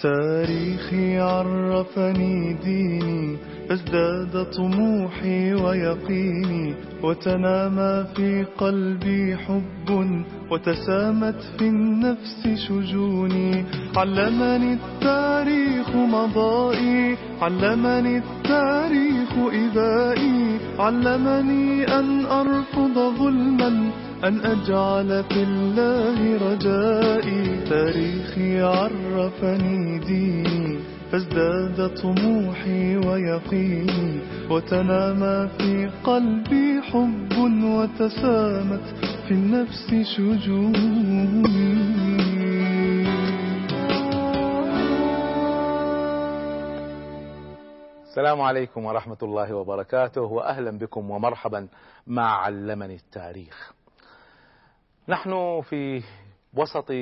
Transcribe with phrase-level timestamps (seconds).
[0.00, 3.36] تاريخي عرفني ديني
[3.68, 10.16] فازداد طموحي ويقيني وتنامى في قلبي حب
[10.50, 13.64] وتسامت في النفس شجوني.
[13.96, 20.58] علمني التاريخ مضائي علمني التاريخ إبائي.
[20.78, 23.90] علمني أن أرفض ظلما
[24.24, 26.18] أن أجعل في الله
[26.52, 27.64] رجائي.
[27.68, 30.78] تاريخي عرفني ديني
[31.12, 34.20] فازداد طموحي ويقيني.
[34.50, 37.32] وتنامى في قلبي حب
[37.64, 38.84] وتسامت
[39.28, 41.46] في النفس شجوني.
[48.02, 51.68] السلام عليكم ورحمة الله وبركاته وأهلا بكم ومرحبا
[52.06, 53.75] مع علمني التاريخ.
[55.08, 56.02] نحن في
[56.54, 56.92] وسط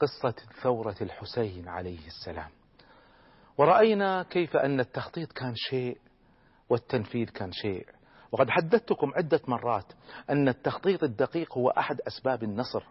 [0.00, 2.48] قصة ثورة الحسين عليه السلام.
[3.58, 5.98] ورأينا كيف أن التخطيط كان شيء
[6.68, 7.86] والتنفيذ كان شيء.
[8.32, 9.92] وقد حدثتكم عدة مرات
[10.30, 12.82] أن التخطيط الدقيق هو أحد أسباب النصر.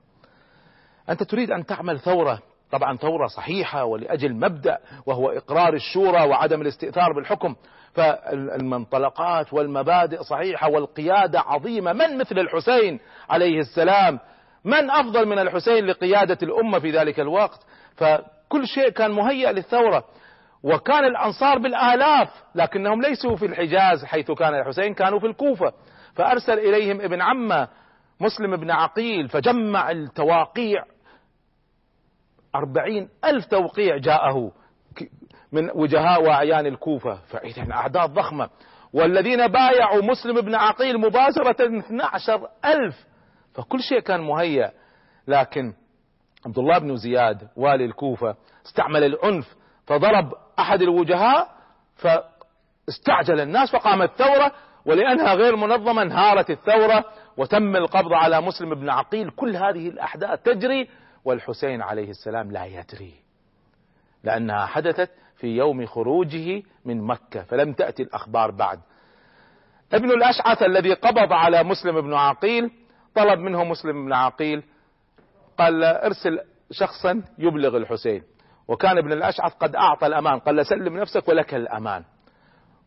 [1.10, 2.40] أنت تريد أن تعمل ثورة
[2.72, 7.56] طبعا ثورة صحيحة ولأجل مبدأ وهو إقرار الشورى وعدم الاستئثار بالحكم.
[7.94, 11.94] فالمنطلقات والمبادئ صحيحة والقيادة عظيمة.
[11.94, 14.20] من مثل الحسين عليه السلام؟
[14.66, 17.60] من أفضل من الحسين لقيادة الأمة في ذلك الوقت؟
[17.96, 20.04] فكل شيء كان مهيأ للثورة.
[20.64, 25.74] وكان الأنصار بالآلاف لكنهم ليسوا في الحجاز حيث كان الحسين كانوا في الكوفة.
[26.16, 27.68] فأرسل إليهم ابن عمه
[28.20, 30.84] مسلم بن عقيل فجمع التواقيع.
[32.56, 34.52] أربعين ألف توقيع جاءه.
[35.52, 37.16] من وجهاء وأعيان الكوفة.
[37.16, 38.50] فإذا أعداد ضخمة
[38.94, 43.06] والذين بايعوا مسلم بن عقيل مباشرة 12 ألف.
[43.54, 44.72] فكل شيء كان مهيأ.
[45.28, 45.74] لكن
[46.46, 48.36] عبد الله بن زياد والي الكوفة
[48.66, 49.56] استعمل العنف
[49.88, 51.48] فضرب أحد الوجهاء
[51.96, 54.52] فاستعجل الناس فقامت ثورة
[54.86, 57.06] ولأنها غير منظمة انهارت الثورة
[57.38, 59.30] وتم القبض على مسلم بن عقيل.
[59.30, 60.90] كل هذه الأحداث تجري
[61.26, 63.14] والحسين عليه السلام لا يدري
[64.24, 65.10] لأنها حدثت
[65.42, 68.80] في يوم خروجه من مكة فلم تأتي الأخبار بعد.
[69.94, 72.72] ابن الأشعث الذي قبض على مسلم بن عقيل
[73.16, 74.64] طلب منه مسلم بن عقيل
[75.58, 76.40] قال ارسل
[76.72, 78.24] شخصا يبلغ الحسين.
[78.68, 82.04] وكان ابن الأشعث قد أعطى الأمان قال سلم نفسك ولك الأمان.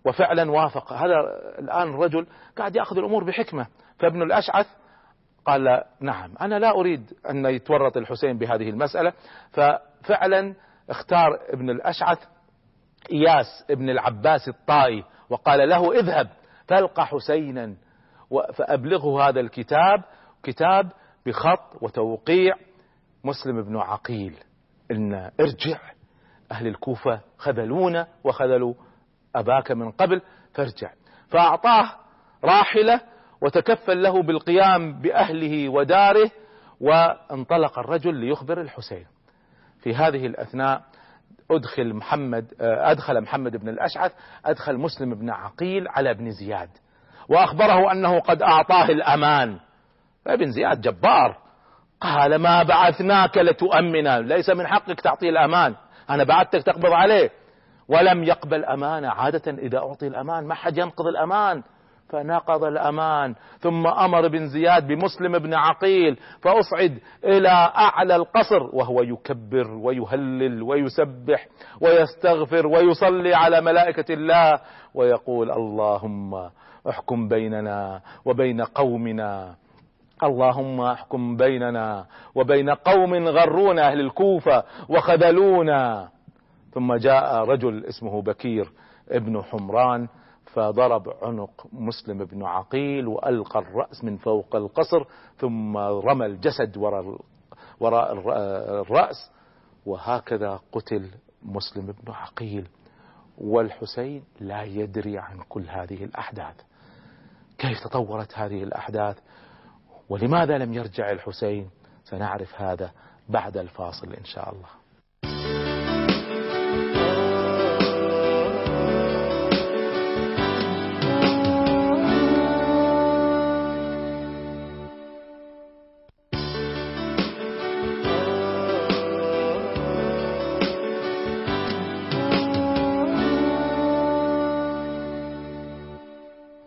[0.05, 0.93] وفعلا وافق.
[0.93, 1.15] هذا
[1.59, 2.27] الآن الرجل
[2.59, 3.67] قاعد يأخذ الأمور بحكمة.
[3.99, 4.67] فابن الأشعث
[5.45, 9.13] قال نعم أنا لا أريد أن يتورط الحسين بهذه المسألة.
[9.51, 10.55] ففعلا
[10.91, 12.19] اختار ابن الأشعث
[13.13, 16.29] إياس ابن العباس الطائي وقال له اذهب
[16.69, 17.75] فألقى حسينا
[18.55, 20.03] فأبلغه هذا الكتاب
[20.43, 20.93] كتاب
[21.27, 22.55] بخط وتوقيع
[23.25, 24.35] مسلم بن عقيل.
[24.91, 25.81] إن ارجع
[26.53, 28.75] أهل الكوفة خذلونا وخذلوا
[29.37, 30.23] أباك من قبل
[30.55, 30.93] فارجع.
[31.29, 31.91] فأعطاه
[32.45, 33.01] راحلة
[33.43, 36.31] وتكفل له بالقيام بأهله وداره
[36.81, 39.07] وانطلق الرجل ليخبر الحسين.
[39.81, 40.83] في هذه الأثناء
[41.51, 44.13] أدخل محمد أدخل محمد بن الأشعث
[44.45, 46.69] أدخل مسلم بن عقيل على ابن زياد.
[47.29, 49.59] وأخبره أنه قد أعطاه الأمان.
[50.27, 51.37] ابن زياد جبار.
[52.01, 55.75] قال ما بعثناك لتؤمنا ليس من حقك تعطيه الأمان.
[56.11, 57.31] أنا بعثتك تقبض عليه.
[57.89, 59.09] ولم يقبل أمانة.
[59.09, 61.63] عادة إذا أعطي الأمان ما حد ينقض الأمان.
[62.09, 63.35] فنقض الأمان.
[63.59, 71.47] ثم أمر بن زياد بمسلم بن عقيل فأصعد إلى أعلى القصر وهو يكبر ويهلل ويسبح
[71.81, 74.61] ويستغفر ويصلي على ملائكة الله
[74.95, 76.51] ويقول اللهم
[76.89, 79.55] احكم بيننا وبين قومنا.
[80.23, 86.09] اللهم احكم بيننا وبين قوم غرون أهل الكوفة وخذلونا.
[86.75, 88.71] ثم جاء رجل اسمه بكير
[89.11, 90.09] ابن حمران
[90.55, 95.05] فضرب عنق مسلم بن عقيل وألقى الرأس من فوق القصر
[95.39, 97.21] ثم رمى الجسد وراء
[97.81, 98.13] وراء
[98.83, 99.31] الرأس
[99.87, 101.11] وهكذا قتل
[101.43, 102.67] مسلم بن عقيل.
[103.39, 106.57] والحسين لا يدري عن كل هذه الأحداث.
[107.59, 109.19] كيف تطورت هذه الأحداث؟
[110.09, 111.71] ولماذا لم يرجع الحسين؟
[112.05, 112.91] سنعرف هذا
[113.29, 114.69] بعد الفاصل إن شاء الله.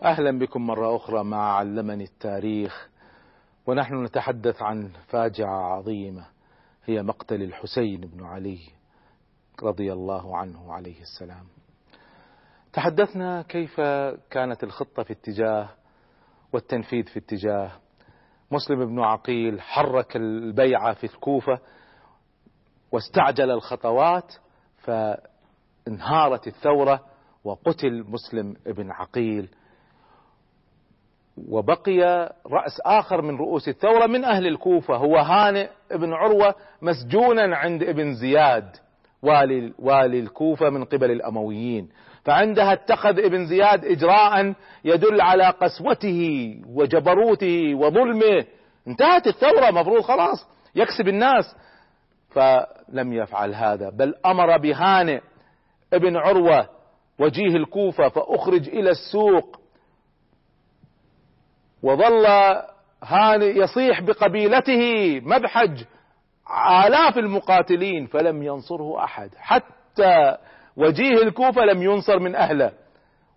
[0.07, 2.89] أهلا بكم مرة أخرى مع علمني التاريخ
[3.65, 6.25] ونحن نتحدث عن فاجعة عظيمة
[6.85, 8.59] هي مقتل الحسين بن علي
[9.63, 11.47] رضي الله عنه عليه السلام.
[12.73, 13.81] تحدثنا كيف
[14.29, 15.69] كانت الخطة في اتجاه
[16.53, 17.71] والتنفيذ في اتجاه.
[18.51, 21.59] مسلم بن عقيل حرك البيعة في الكوفة
[22.91, 24.33] واستعجل الخطوات
[24.77, 27.05] فانهارت الثورة
[27.43, 29.49] وقتل مسلم بن عقيل.
[31.49, 31.99] وبقي
[32.47, 38.13] رأس آخر من رؤوس الثورة من أهل الكوفة هو هانئ بن عروة مسجونا عند ابن
[38.13, 38.69] زياد
[39.21, 41.89] والي, والي الكوفة من قبل الأمويين.
[42.23, 44.53] فعندها اتخذ ابن زياد إجراء
[44.85, 48.45] يدل على قسوته وجبروته وظلمه.
[48.87, 51.55] انتهت الثورة مفروض خلاص يكسب الناس.
[52.29, 55.19] فلم يفعل هذا بل أمر بهانئ
[55.93, 56.69] ابن عروة
[57.19, 59.59] وجيه الكوفة فأخرج إلى السوق.
[61.83, 62.25] وظل
[63.03, 65.83] هانئ يصيح بقبيلته مبحج
[66.85, 69.29] آلاف المقاتلين فلم ينصره أحد.
[69.37, 70.37] حتى
[70.77, 72.71] وجيه الكوفة لم ينصر من أهله.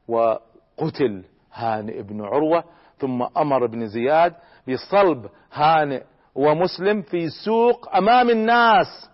[0.08, 2.64] وقتل هانئ بن عروة
[2.98, 4.34] ثم أمر ابن زياد
[4.68, 6.02] بصلب هانئ
[6.34, 9.10] ومسلم في سوق أمام الناس.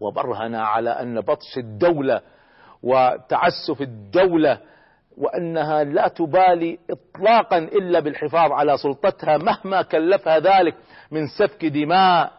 [0.00, 2.20] وبرهن على أن بطش الدولة
[2.82, 4.60] وتعسف الدولة
[5.18, 10.74] وأنها لا تبالي إطلاقا إلا بالحفاظ على سلطتها مهما كلفها ذلك
[11.10, 12.32] من سفك دماء.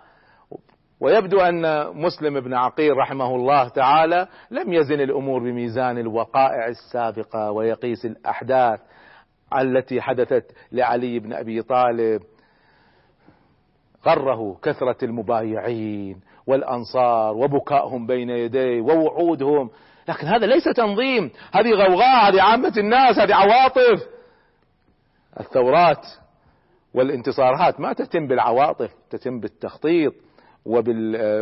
[1.00, 8.06] ويبدو أن مسلم بن عقيل رحمه الله تعالى لم يزن الأمور بميزان الوقائع السابقة ويقيس
[8.06, 8.80] الأحداث
[9.58, 12.22] التي حدثت لعلي بن أبي طالب.
[14.06, 19.70] غره كثرة المبايعين والأنصار وبكائهم بين يديه ووعودهم
[20.08, 21.32] لكن هذا ليس تنظيم.
[21.54, 24.08] هذه غوغاء هذه عامة الناس هذه عواطف.
[25.40, 26.06] الثورات
[26.94, 30.14] والانتصارات ما تتم بالعواطف تتم بالتخطيط
[30.66, 31.42] وبال.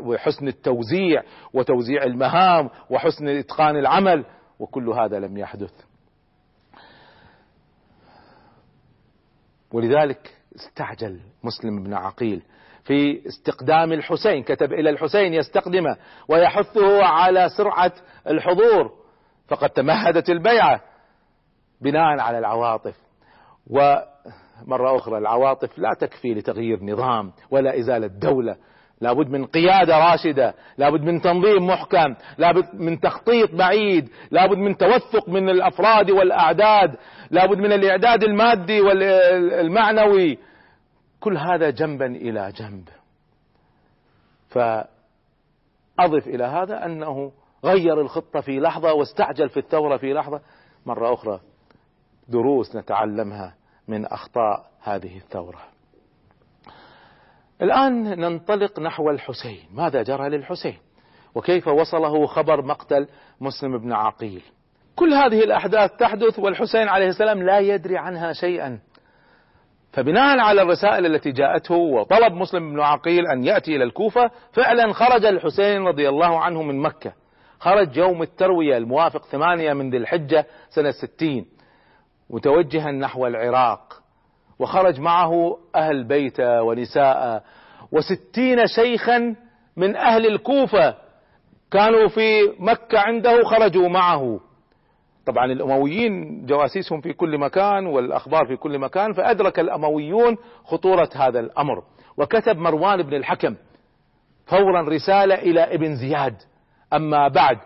[0.00, 1.22] وحسن التوزيع
[1.54, 4.24] وتوزيع المهام وحسن إتقان العمل
[4.58, 5.72] وكل هذا لم يحدث.
[9.72, 12.42] ولذلك استعجل مسلم بن عقيل.
[12.84, 15.96] في استقدام الحسين كتب إلى الحسين يستقدمه
[16.28, 17.92] ويحثه على سرعة
[18.28, 18.92] الحضور.
[19.48, 20.80] فقد تمهدت البيعة
[21.80, 22.94] بناء على العواطف.
[23.70, 28.56] ومرة أخرى العواطف لا تكفي لتغيير نظام ولا إزالة دولة.
[29.00, 35.28] لابد من قيادة راشدة لابد من تنظيم محكم لابد من تخطيط بعيد لابد من توثق
[35.28, 36.96] من الأفراد والأعداد
[37.30, 40.38] لابد من الإعداد المادي والمعنوي.
[41.20, 42.88] كل هذا جنبا إلى جنب.
[44.48, 47.32] فأضف إلى هذا أنه
[47.64, 50.40] غير الخطة في لحظة واستعجل في الثورة في لحظة.
[50.86, 51.40] مرة أخرى
[52.28, 53.54] دروس نتعلمها
[53.88, 55.60] من أخطاء هذه الثورة.
[57.62, 59.68] الآن ننطلق نحو الحسين.
[59.72, 60.78] ماذا جرى للحسين؟
[61.34, 63.08] وكيف وصله خبر مقتل
[63.40, 64.42] مسلم بن عقيل؟
[64.96, 68.78] كل هذه الأحداث تحدث والحسين عليه السلام لا يدري عنها شيئا.
[69.92, 75.24] فبناء على الرسائل التي جاءته وطلب مسلم بن عقيل أن يأتي إلى الكوفة فعلا خرج
[75.24, 77.12] الحسين رضي الله عنه من مكة.
[77.58, 81.46] خرج يوم التروية الموافق ثمانية من ذي الحجة سنة ستين
[82.30, 84.02] متوجها نحو العراق.
[84.58, 87.42] وخرج معه أهل بيته ونساء.
[87.92, 89.36] وستين شيخا
[89.76, 90.94] من أهل الكوفة
[91.70, 94.40] كانوا في مكة عنده خرجوا معه.
[95.26, 101.82] طبعا الأمويين جواسيسهم في كل مكان والأخبار في كل مكان فأدرك الأمويون خطورة هذا الأمر.
[102.16, 103.56] وكتب مروان بن الحكم
[104.46, 106.36] فورا رسالة إلى ابن زياد.
[106.92, 107.58] أما بعد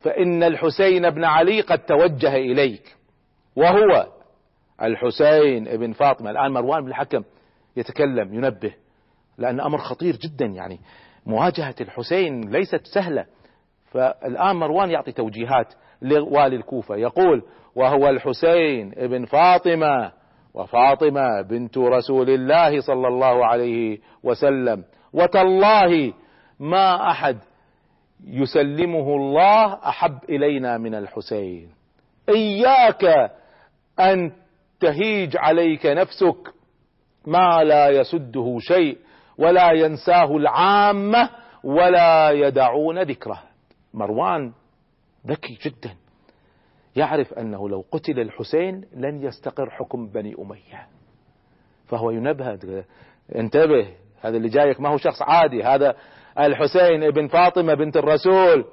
[0.00, 2.96] فإن الحسين بن علي قد توجه إليك.
[3.56, 4.06] وهو
[4.82, 6.30] الحسين ابن فاطمة.
[6.30, 7.24] الآن مروان بن الحكم
[7.76, 8.74] يتكلم ينبه
[9.38, 10.80] لأن أمر خطير جدا يعني.
[11.26, 13.26] مواجهة الحسين ليست سهلة.
[13.90, 15.74] فالآن مروان يعطي توجيهات.
[16.02, 16.96] لوالي الكوفة.
[16.96, 17.42] يقول
[17.76, 20.12] وهو الحسين ابن فاطمة
[20.54, 24.84] وفاطمة بنت رسول الله صلى الله عليه وسلم.
[25.12, 26.12] وتالله
[26.60, 27.38] ما أحد
[28.24, 31.70] يسلمه الله أحب إلينا من الحسين.
[32.28, 33.30] إياك
[34.00, 34.32] أن
[34.80, 36.54] تهيج عليك نفسك
[37.26, 38.98] ما لا يسده شيء
[39.38, 41.30] ولا ينساه العامة
[41.64, 43.42] ولا يدعون ذكره.
[43.94, 44.52] مروان
[45.26, 45.96] ذكي جدا.
[46.96, 50.86] يعرف أنه لو قتل الحسين لن يستقر حكم بني أمية.
[51.86, 52.58] فهو ينبه
[53.36, 53.88] انتبه
[54.20, 55.96] هذا اللي جايك ما هو شخص عادي هذا
[56.38, 58.64] الحسين ابن فاطمة بنت الرسول.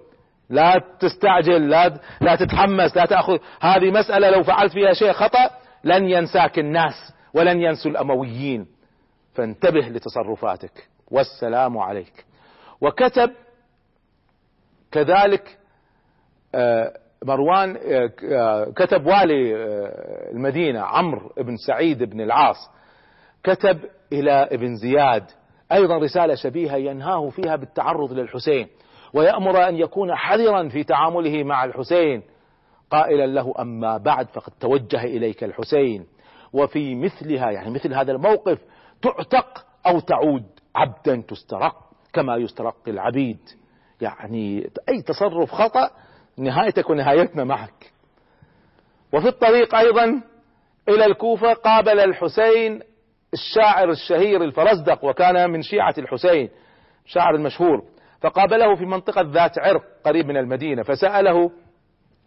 [0.50, 3.38] لا تستعجل لا لا تتحمس لا تأخذ.
[3.62, 5.50] هذه مسألة لو فعلت فيها شيء خطأ
[5.84, 8.68] لن ينساك الناس ولن ينسوا الأمويين.
[9.34, 10.90] فانتبه لتصرفاتك.
[11.12, 12.26] والسلام عليك.
[12.82, 13.32] وكتب
[14.92, 15.58] كذلك
[17.26, 17.78] مروان
[18.32, 19.56] آه، كتب والي
[20.32, 22.70] المدينة عمرو بن سعيد بن العاص
[23.44, 23.80] كتب
[24.14, 25.24] إلى ابن زياد.
[25.72, 28.68] أيضا رسالة شبيهة ينهاه فيها بالتعرض للحسين
[29.14, 32.24] ويأمر أن يكون حذرا في تعامله مع الحسين.
[32.92, 36.06] قائلا له أما بعد فقد توجه إليك الحسين.
[36.54, 38.60] وفي مثلها يعني مثل هذا الموقف
[39.02, 40.46] تعتق أو تعود
[40.76, 41.76] عبدا تسترق
[42.14, 43.40] كما يسترق العبيد.
[44.02, 45.90] يعني أي تصرف خطأ
[46.38, 47.94] نهايتك ونهايتنا معك.
[49.14, 50.22] وفي الطريق أيضا
[50.90, 52.80] إلى الكوفة قابل الحسين
[53.34, 56.50] الشاعر الشهير الفرزدق وكان من شيعة الحسين
[57.06, 57.84] شاعر المشهور
[58.22, 61.52] فقابله في منطقة ذات عرق قريب من المدينة فسأله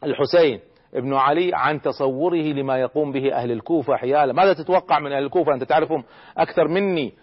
[0.04, 0.60] الحسين
[0.94, 4.32] ابن علي عن تصوره لما يقوم به أهل الكوفة حيالا.
[4.32, 6.04] ماذا تتوقع من أهل الكوفة؟ أنت تعرفهم
[6.38, 7.14] أكثر مني.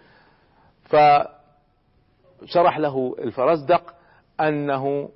[2.42, 3.94] فشرح له الفرزدق
[4.40, 5.08] أنه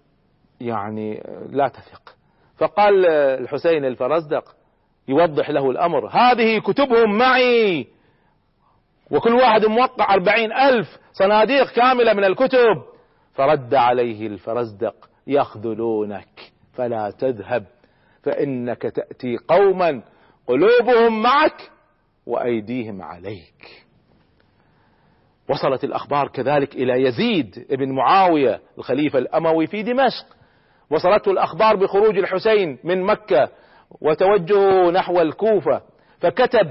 [0.61, 2.15] يعني لا تثق.
[2.57, 4.57] فقال الحسين الفرزدق
[5.09, 7.87] يوضح له الأمر هذه كتبهم معي.
[9.11, 12.83] وكل واحد موقع أربعين ألف صناديق كاملة من الكتب.
[13.35, 14.95] فرد عليه الفرزدق
[15.27, 17.67] يخذلونك فلا تذهب
[18.23, 20.03] فإنك تأتي قوما
[20.47, 21.71] قلوبهم معك
[22.27, 23.85] وأيديهم عليك.
[25.51, 30.38] وصلت الأخبار كذلك إلى يزيد بن معاوية الخليفة الأموي في دمشق.
[30.91, 33.49] وصلته الأخبار بخروج الحسين من مكة
[34.01, 35.81] وتوجهه نحو الكوفة
[36.21, 36.71] فكتب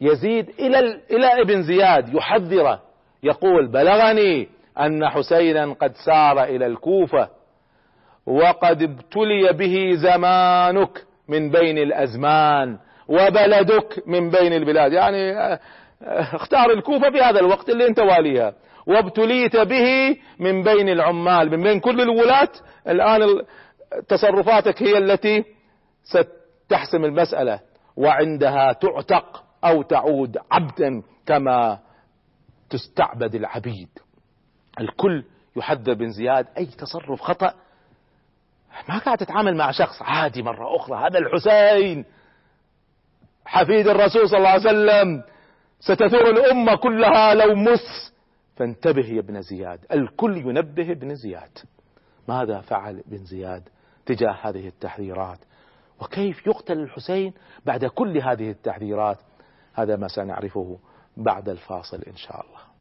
[0.00, 0.78] يزيد إلى
[1.10, 2.80] إلى ابن زياد يحذره
[3.22, 4.48] يقول بلغني
[4.80, 7.28] أن حسينا قد سار إلى الكوفة
[8.26, 14.92] وقد ابتلي به زمانك من بين الأزمان وبلدك من بين البلاد.
[14.92, 15.60] يعني آه،
[16.02, 18.52] آه، اختار الكوفة في هذا الوقت اللي انت واليها.
[18.86, 22.48] وابتليت به من بين العمال من بين كل الولاة.
[22.88, 23.20] الآن
[24.08, 25.44] تصرفاتك هي التي
[26.04, 27.60] ستحسم المسألة
[27.96, 31.78] وعندها تعتق أو تعود عبدا كما
[32.70, 33.88] تستعبد العبيد.
[34.80, 35.24] الكل
[35.56, 37.54] يحذر بن زياد أي تصرف خطأ.
[38.88, 41.06] ما قاعد تتعامل مع شخص عادي مرة أخرى.
[41.06, 42.04] هذا الحسين
[43.46, 45.22] حفيد الرسول صلى الله عليه وسلم
[45.80, 48.11] ستثور الأمة كلها لو مس.
[48.56, 49.86] فانتبه يا ابن زياد.
[49.92, 51.58] الكل ينبه ابن زياد.
[52.28, 53.68] ماذا فعل ابن زياد
[54.06, 55.38] تجاه هذه التحذيرات؟
[56.00, 57.32] وكيف يقتل الحسين
[57.66, 59.18] بعد كل هذه التحذيرات؟
[59.74, 60.78] هذا ما سنعرفه
[61.16, 62.71] بعد الفاصل إن شاء الله.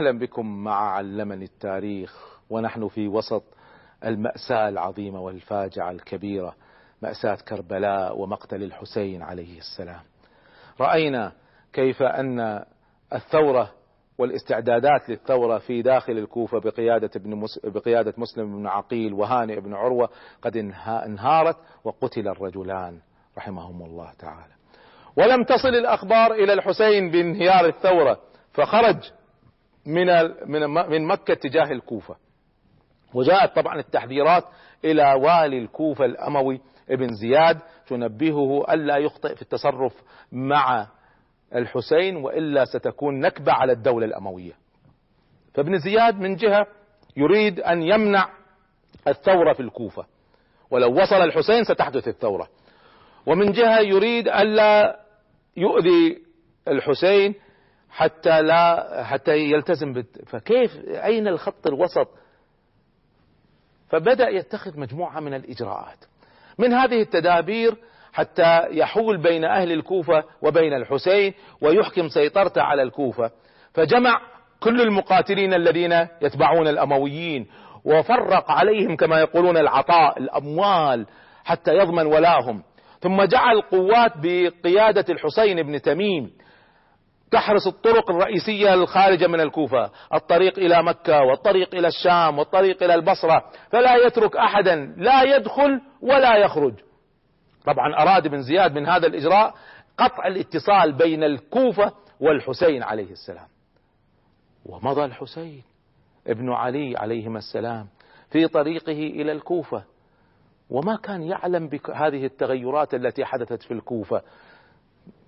[0.00, 3.42] أهلا بكم مع علمني التاريخ ونحن في وسط
[4.04, 6.54] المأساة العظيمة والفاجعة الكبيرة
[7.02, 10.00] مأساة كربلاء ومقتل الحسين عليه السلام.
[10.80, 11.32] رأينا
[11.72, 12.64] كيف أن
[13.14, 13.70] الثورة
[14.18, 17.60] والاستعدادات للثورة في داخل الكوفة بقيادة ابن مس...
[17.64, 20.08] بقيادة مسلم بن عقيل وهانئ بن عروة
[20.42, 20.56] قد
[21.06, 22.98] انهارت وقتل الرجلان
[23.38, 24.52] رحمهم الله تعالى.
[25.16, 28.18] ولم تصل الأخبار إلى الحسين بانهيار الثورة
[28.52, 29.10] فخرج
[29.86, 30.06] من
[30.90, 32.16] من مكة تجاه الكوفة.
[33.14, 34.44] وجاءت طبعا التحذيرات
[34.84, 36.60] إلى والي الكوفة الأموي
[36.90, 40.86] ابن زياد تنبهه ألا يخطئ في التصرف مع
[41.54, 44.52] الحسين وإلا ستكون نكبة على الدولة الأموية.
[45.54, 46.66] فابن زياد من جهة
[47.16, 48.28] يريد أن يمنع
[49.08, 50.06] الثورة في الكوفة.
[50.70, 52.48] ولو وصل الحسين ستحدث الثورة.
[53.26, 55.00] ومن جهة يريد ألا
[55.56, 56.22] يؤذي
[56.68, 57.34] الحسين
[57.90, 60.28] حتى لا حتى يلتزم بت...
[60.28, 62.08] فكيف أين الخط الوسط؟
[63.88, 66.04] فبدأ يتخذ مجموعة من الإجراءات.
[66.58, 67.76] من هذه التدابير
[68.12, 73.30] حتى يحول بين أهل الكوفة وبين الحسين ويحكم سيطرته على الكوفة.
[73.74, 74.20] فجمع
[74.60, 75.92] كل المقاتلين الذين
[76.22, 77.46] يتبعون الأمويين
[77.84, 81.06] وفرق عليهم كما يقولون العطاء الأموال
[81.44, 82.62] حتى يضمن ولاهم.
[83.00, 86.30] ثم جعل قوات بقيادة الحسين بن تميم.
[87.30, 89.90] تحرس الطرق الرئيسية الخارجة من الكوفة.
[90.14, 93.44] الطريق إلى مكة والطريق إلى الشام والطريق إلى البصرة.
[93.70, 94.94] فلا يترك أحدا.
[94.96, 96.74] لا يدخل ولا يخرج.
[97.64, 99.54] طبعا أراد ابن زياد من هذا الإجراء
[99.98, 103.46] قطع الاتصال بين الكوفة والحسين عليه السلام.
[104.66, 105.62] ومضى الحسين
[106.26, 107.86] ابن علي عليهما السلام
[108.30, 109.84] في طريقه إلى الكوفة.
[110.70, 114.22] وما كان يعلم بهذه التغيرات التي حدثت في الكوفة.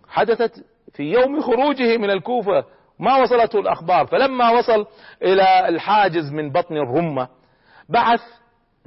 [0.08, 2.64] حدثت في يوم خروجه من الكوفة
[2.98, 4.06] ما وصلته الأخبار.
[4.06, 4.86] فلما وصل
[5.22, 7.28] إلى الحاجز من بطن الرمة
[7.88, 8.20] بعث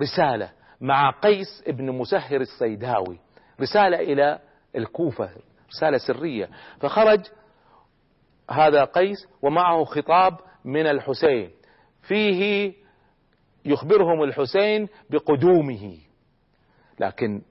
[0.02, 3.20] رسالة مع قيس ابن مسهر الصيداوي
[3.62, 4.40] رسالة إلى
[4.76, 5.30] الكوفة
[5.70, 6.50] رسالة سرية.
[6.80, 7.20] فخرج
[8.52, 11.52] هذا قيس ومعه خطاب من الحسين.
[12.02, 12.74] فيه
[13.66, 15.98] يخبرهم الحسين بقدومه.
[17.00, 17.42] لكن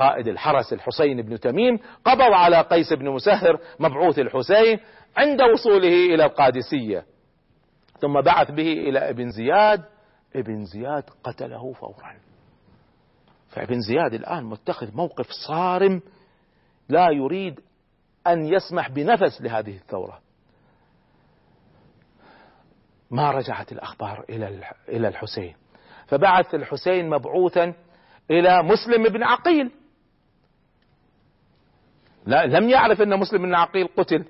[0.00, 4.80] قائد الحرس الحسين بن تميم قبض على قيس بن مسهر مبعوث الحسين
[5.16, 7.04] عند وصوله إلى القادسية.
[8.00, 9.84] ثم بعث به إلى ابن زياد
[10.36, 12.16] ابن زياد قتله فورا.
[13.48, 16.02] فابن زياد الآن متخذ موقف صارم
[16.88, 17.60] لا يريد
[18.26, 20.20] أن يسمح بنفس لهذه الثورة.
[23.10, 25.54] ما رجعت الأخبار إلى إلى الحسين.
[26.06, 27.74] فبعث الحسين مبعوثا
[28.30, 29.70] إلى مسلم بن عقيل.
[32.26, 34.24] لا لم يعرف إن مسلم بن عقيل قتل.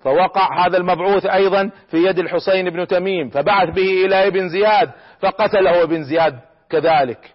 [0.00, 5.82] فوقع هذا المبعوث أيضا في يد الحسين بن تميم فبعث به إلى ابن زياد فقتله
[5.82, 6.40] ابن زياد
[6.70, 7.34] كذلك.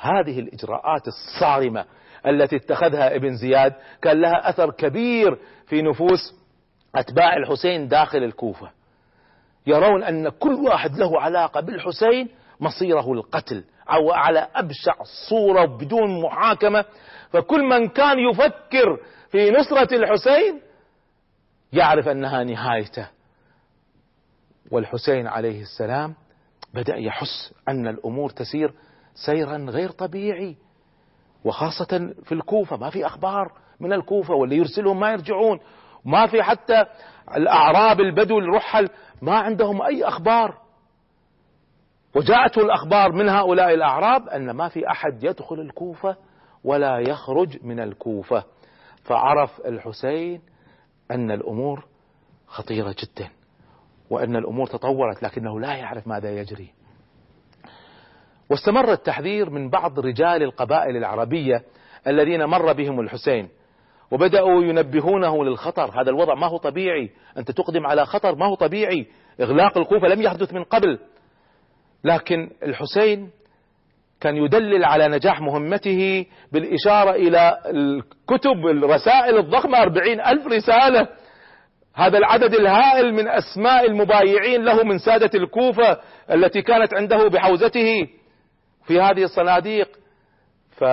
[0.00, 1.84] هذه الإجراءات الصارمة
[2.26, 6.34] التي اتخذها ابن زياد كان لها أثر كبير في نفوس
[6.94, 8.70] أتباع الحسين داخل الكوفة.
[9.66, 12.28] يرون أن كل واحد له علاقة بالحسين
[12.60, 14.94] مصيره القتل أو على أبشع
[15.28, 16.84] صورة بدون محاكمة.
[17.34, 18.98] فكل من كان يفكر
[19.30, 20.60] في نصرة الحسين
[21.72, 23.08] يعرف أنها نهايته.
[24.70, 26.14] والحسين عليه السلام
[26.74, 28.74] بدأ يحس أن الأمور تسير
[29.26, 30.56] سيرا غير طبيعي.
[31.44, 35.60] وخاصة في الكوفة ما في أخبار من الكوفة واللي يرسلهم ما يرجعون.
[36.04, 36.84] ما في حتى
[37.36, 38.88] الأعراب البدو الرحل
[39.22, 40.58] ما عندهم أي أخبار.
[42.16, 46.16] وجاءته الأخبار من هؤلاء الأعراب أن ما في أحد يدخل الكوفة
[46.64, 48.44] ولا يخرج من الكوفة.
[49.02, 50.40] فعرف الحسين
[51.10, 51.84] أن الأمور
[52.46, 53.28] خطيرة جدا
[54.10, 56.68] وأن الأمور تطورت لكنه لا يعرف ماذا يجري.
[58.50, 61.62] واستمر التحذير من بعض رجال القبائل العربية
[62.06, 63.48] الذين مر بهم الحسين
[64.10, 66.00] وبدأوا ينبهونه للخطر.
[66.00, 67.10] هذا الوضع ما هو طبيعي.
[67.38, 69.06] أنت تقدم على خطر ما هو طبيعي.
[69.40, 70.98] إغلاق الكوفة لم يحدث من قبل.
[72.04, 73.30] لكن الحسين
[74.20, 81.08] كان يدلل على نجاح مهمته بالإشارة إلى الكتب الرسائل الضخمة أربعين ألف رسالة.
[81.94, 86.00] هذا العدد الهائل من أسماء المبايعين له من سادة الكوفة
[86.30, 88.08] التي كانت عنده بحوزته
[88.86, 89.88] في هذه الصناديق.
[90.70, 90.84] ف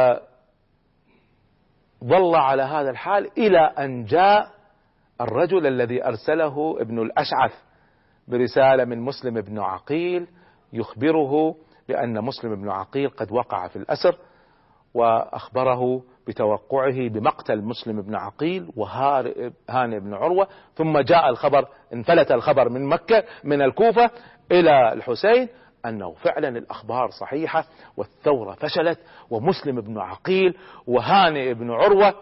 [2.04, 4.48] ظل على هذا الحال إلى أن جاء
[5.22, 7.54] الرجل الذي أرسله ابن الأشعث
[8.28, 10.28] برسالة من مسلم بن عقيل
[10.74, 11.56] يخبره
[11.92, 14.18] بأن مسلم بن عقيل قد وقع في الأسر
[14.94, 22.86] وأخبره بتوقعه بمقتل مسلم بن عقيل وهاني بن عروة ثم جاء الخبر انفلت الخبر من
[22.86, 24.12] مكة من الكوفة
[24.52, 25.48] إلى الحسين
[25.86, 27.66] أنه فعلا الأخبار صحيحة
[27.98, 29.00] والثورة فشلت
[29.30, 32.14] ومسلم بن عقيل وهانئ بن عروة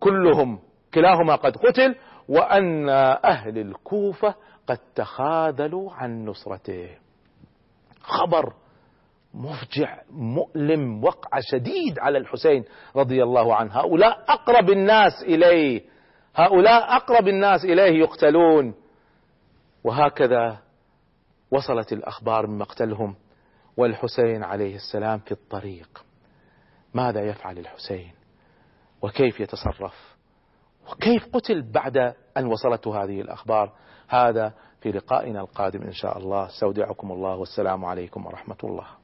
[0.00, 0.58] كلهم
[0.94, 1.94] كلاهما قد قتل
[2.28, 2.88] وأن
[3.24, 4.34] أهل الكوفة
[4.66, 6.88] قد تخاذلوا عن نصرته.
[8.00, 8.52] خبر
[9.34, 12.64] مفجع مؤلم وقع شديد على الحسين
[12.96, 13.72] رضي الله عنه.
[13.72, 15.84] هؤلاء أقرب الناس إليه.
[16.34, 18.74] هؤلاء أقرب الناس إليه يقتلون.
[19.84, 20.58] وهكذا
[21.50, 23.14] وصلت الأخبار من مقتلهم
[23.76, 26.04] والحسين عليه السلام في الطريق.
[26.94, 28.12] ماذا يفعل الحسين؟
[29.02, 30.16] وكيف يتصرف؟
[30.92, 31.96] وكيف قتل بعد
[32.36, 33.72] أن وصلته هذه الأخبار؟
[34.08, 36.46] هذا في لقائنا القادم إن شاء الله.
[36.46, 38.97] استودعكم الله والسلام عليكم ورحمة الله.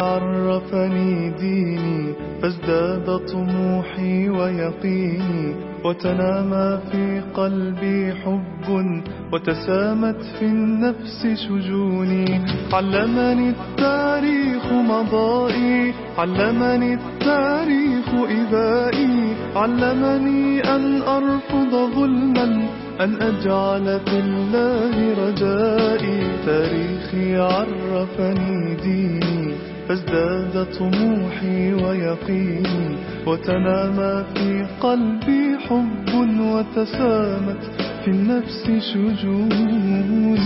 [0.00, 5.54] عرفني ديني فازداد طموحي ويقيني
[5.84, 8.92] وتنامى في قلبي حب
[9.32, 12.40] وتسامت في النفس شجوني.
[12.72, 17.89] علمني التاريخ مضائي علمني التاريخ
[18.30, 22.68] إبائي علمني أن أرفض ظلما
[23.00, 26.20] أن أجعل في الله رجائي.
[26.46, 29.54] تاريخي عرفني ديني
[29.88, 32.96] فازداد طموحي ويقيني.
[33.26, 36.08] وتنامى في قلبي حب
[36.40, 37.62] وتسامت
[38.04, 40.38] في النفس شجوني.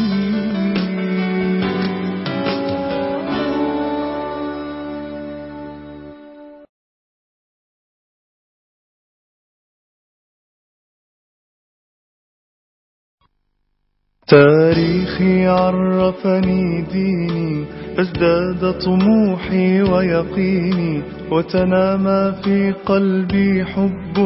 [14.35, 17.65] تاريخي عرفني ديني
[17.97, 24.17] فازداد طموحي ويقيني وتنامى في قلبي حب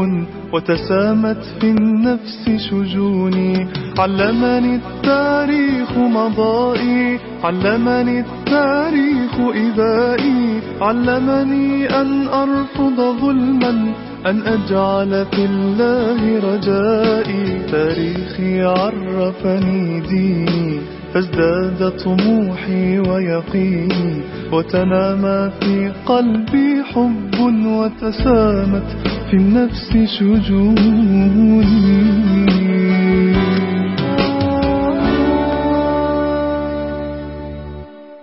[0.53, 3.67] وتسامت في النفس شجوني.
[3.99, 10.61] علمني التاريخ مضائي علمني التاريخ إبائي.
[10.81, 13.93] علمني أن أرفض ظلما
[14.31, 17.67] أن أجعل في الله رجائي.
[17.73, 20.81] تاريخي عرفني ديني
[21.15, 24.23] فازداد طموحي ويقيني.
[24.53, 27.35] وتنامى في قلبي حب
[27.67, 28.89] وتسامت
[29.31, 31.69] في النفس شجوني.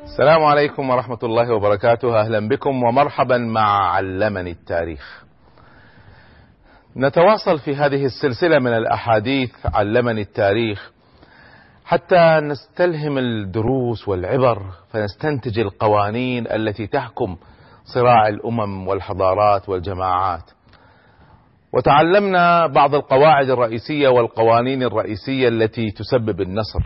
[0.04, 2.20] السلام عليكم ورحمة الله وبركاته.
[2.20, 5.26] أهلا بكم ومرحبا مع علمني التاريخ.
[6.98, 10.92] نتواصل في هذه السلسلة من الأحاديث علمني التاريخ.
[11.86, 17.38] حتى نستلهم الدروس والعبر فنستنتج القوانين التي تحكم
[17.94, 20.52] صراع الأمم والحضارات والجماعات.
[21.74, 26.80] وتعلمنا بعض القواعد الرئيسية والقوانين الرئيسية التي تسبب النصر.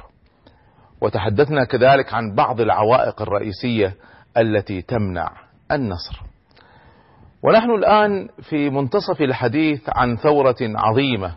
[1.01, 3.95] وتحدثنا كذلك عن بعض العوائق الرئيسية
[4.37, 5.31] التي تمنع
[5.71, 6.28] النصر.
[7.43, 11.35] ونحن الآن في منتصف الحديث عن ثورة عظيمة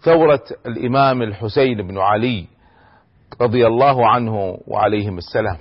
[0.00, 2.46] ثورة الإمام الحسين بن علي
[3.40, 5.56] رضي الله عنه وعليهم السلام.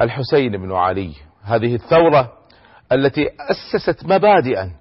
[0.00, 2.32] الحسين بن علي هذه الثورة
[2.92, 4.72] التي أسست مبادئا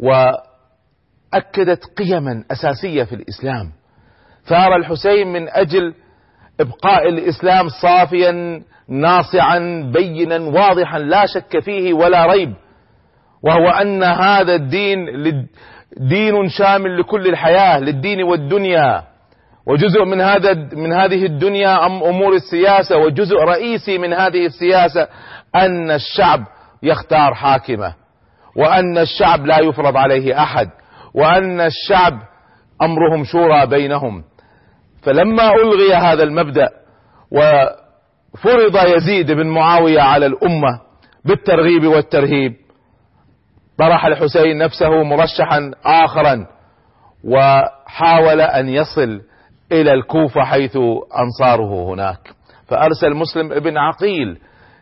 [0.00, 3.72] وأكدت قيما أساسية في الإسلام.
[4.44, 5.94] ثار الحسين من أجل
[6.60, 12.52] إبقاء الإسلام صافيا ناصعا بينا واضحا لا شك فيه ولا ريب.
[13.42, 15.06] وهو أن هذا الدين
[15.96, 19.02] دين شامل لكل الحياة للدين والدنيا.
[19.66, 25.08] وجزء من هذا من هذه الدنيا أم أمور السياسة وجزء رئيسي من هذه السياسة
[25.54, 26.44] أن الشعب
[26.82, 27.94] يختار حاكمة.
[28.56, 30.68] وأن الشعب لا يفرض عليه أحد.
[31.14, 32.18] وأن الشعب
[32.82, 34.24] أمرهم شورى بينهم.
[35.04, 36.68] فلما ألغي هذا المبدأ
[37.32, 40.80] وفرض يزيد بن معاوية على الأمة
[41.24, 42.52] بالترغيب والترهيب
[43.78, 46.46] طرح الحسين نفسه مرشحا آخرا
[47.24, 49.20] وحاول أن يصل
[49.72, 50.76] إلى الكوفة حيث
[51.18, 52.18] أنصاره هناك.
[52.68, 54.38] فأرسل مسلم ابن عقيل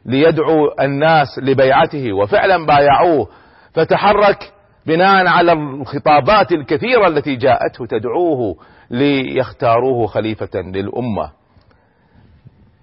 [0.06, 3.28] ليدعو الناس لبيعته وفعلا بايعوه
[3.74, 4.51] فتحرك
[4.86, 8.56] بناء على الخطابات الكثيرة التي جاءته تدعوه
[8.90, 11.30] ليختاروه خليفة للأمة.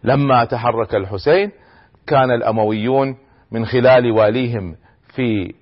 [0.03, 1.51] لما تحرك الحسين
[2.07, 3.15] كان الأمويون
[3.51, 4.75] من خلال واليهم
[5.15, 5.53] في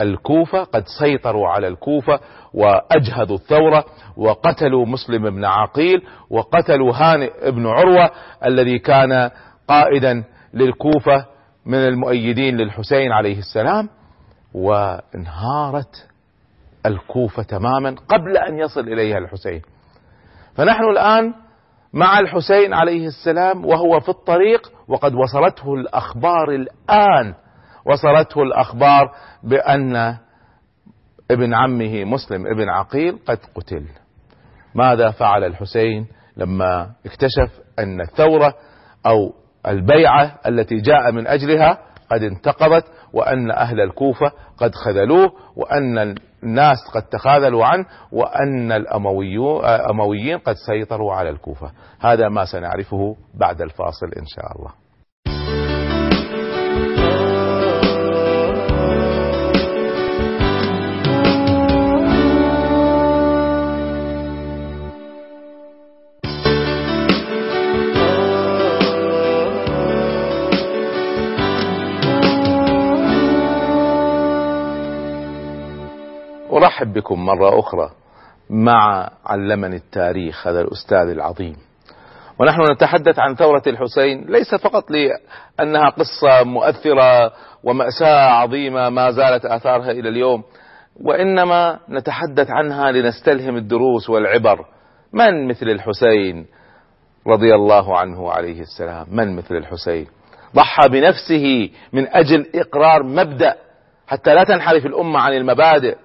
[0.00, 2.20] الكوفة قد سيطروا على الكوفة
[2.54, 3.84] وأجهدوا الثورة
[4.16, 8.10] وقتلوا مسلم بن عقيل وقتلوا هانئ بن عروة
[8.46, 9.30] الذي كان
[9.68, 10.24] قائدا
[10.54, 11.26] للكوفة
[11.66, 13.88] من المؤيدين للحسين عليه السلام.
[14.54, 16.08] وانهارت
[16.86, 19.62] الكوفة تماما قبل أن يصل إليها الحسين.
[20.54, 21.34] فنحن الآن
[21.92, 27.34] مع الحسين عليه السلام وهو في الطريق وقد وصلته الأخبار الآن.
[27.86, 29.12] وصلته الأخبار
[29.42, 30.16] بأن
[31.30, 33.86] ابن عمه مسلم ابن عقيل قد قتل.
[34.74, 38.54] ماذا فعل الحسين لما اكتشف أن الثورة
[39.06, 39.32] أو
[39.66, 41.78] البيعة التي جاء من أجلها
[42.12, 50.54] قد انتقضت وأن أهل الكوفة قد خذلوه وأن الناس قد تخاذلوا عنه وأن الأمويين قد
[50.66, 51.72] سيطروا على الكوفة.
[52.00, 54.81] هذا ما سنعرفه بعد الفاصل إن شاء الله.
[76.62, 77.90] أرحب بكم مرة أخرى
[78.50, 81.56] مع علمني التاريخ هذا الأستاذ العظيم.
[82.40, 87.32] ونحن نتحدث عن ثورة الحسين ليس فقط لأنها قصة مؤثرة
[87.64, 90.42] ومأساة عظيمة ما زالت آثارها إلى اليوم
[91.04, 94.64] وإنما نتحدث عنها لنستلهم الدروس والعبر.
[95.12, 96.46] من مثل الحسين
[97.26, 100.06] رضي الله عنه عليه السلام؟ من مثل الحسين؟
[100.54, 103.54] ضحى بنفسه من أجل إقرار مبدأ
[104.06, 105.96] حتى لا تنحرف الأمة عن المبادئ.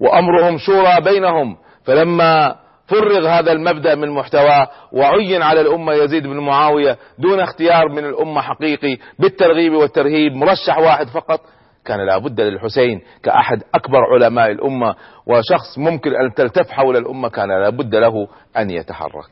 [0.00, 1.56] وأمرهم شورى بينهم.
[1.84, 8.04] فلما فرغ هذا المبدأ من محتواه وعين على الأمة يزيد بن معاوية دون اختيار من
[8.04, 11.40] الأمة حقيقي بالترغيب والترهيب مرشح واحد فقط
[11.84, 14.94] كان لابد للحسين كأحد أكبر علماء الأمة
[15.26, 19.30] وشخص ممكن أن تلتف حول الأمة كان لابد له أن يتحرك.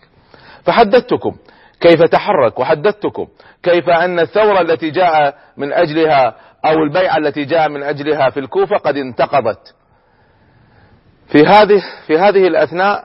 [0.64, 1.37] فحدثتكم
[1.81, 3.27] كيف تحرك وحدثتكم
[3.62, 8.77] كيف أن الثورة التي جاء من أجلها أو البيعة التي جاء من أجلها في الكوفة
[8.77, 9.75] قد انتقضت.
[11.33, 13.05] في هذه في هذه الأثناء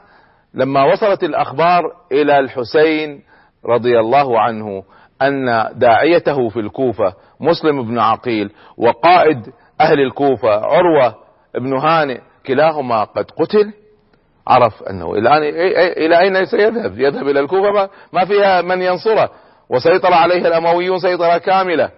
[0.54, 3.22] لما وصلت الأخبار إلى الحسين
[3.66, 4.84] رضي الله عنه
[5.22, 9.38] أن داعيته في الكوفة مسلم بن عقيل وقائد
[9.82, 11.16] أهل الكوفة عروة
[11.56, 13.74] بن هانئ كلاهما قد قتل.
[14.48, 15.44] عرف أنه الآن
[15.98, 19.30] إلى أين سيذهب؟ يذهب إلى الكوفة؟ ما فيها من ينصره.
[19.70, 21.90] وسيطر عليه الأمويون سيطرة كاملة.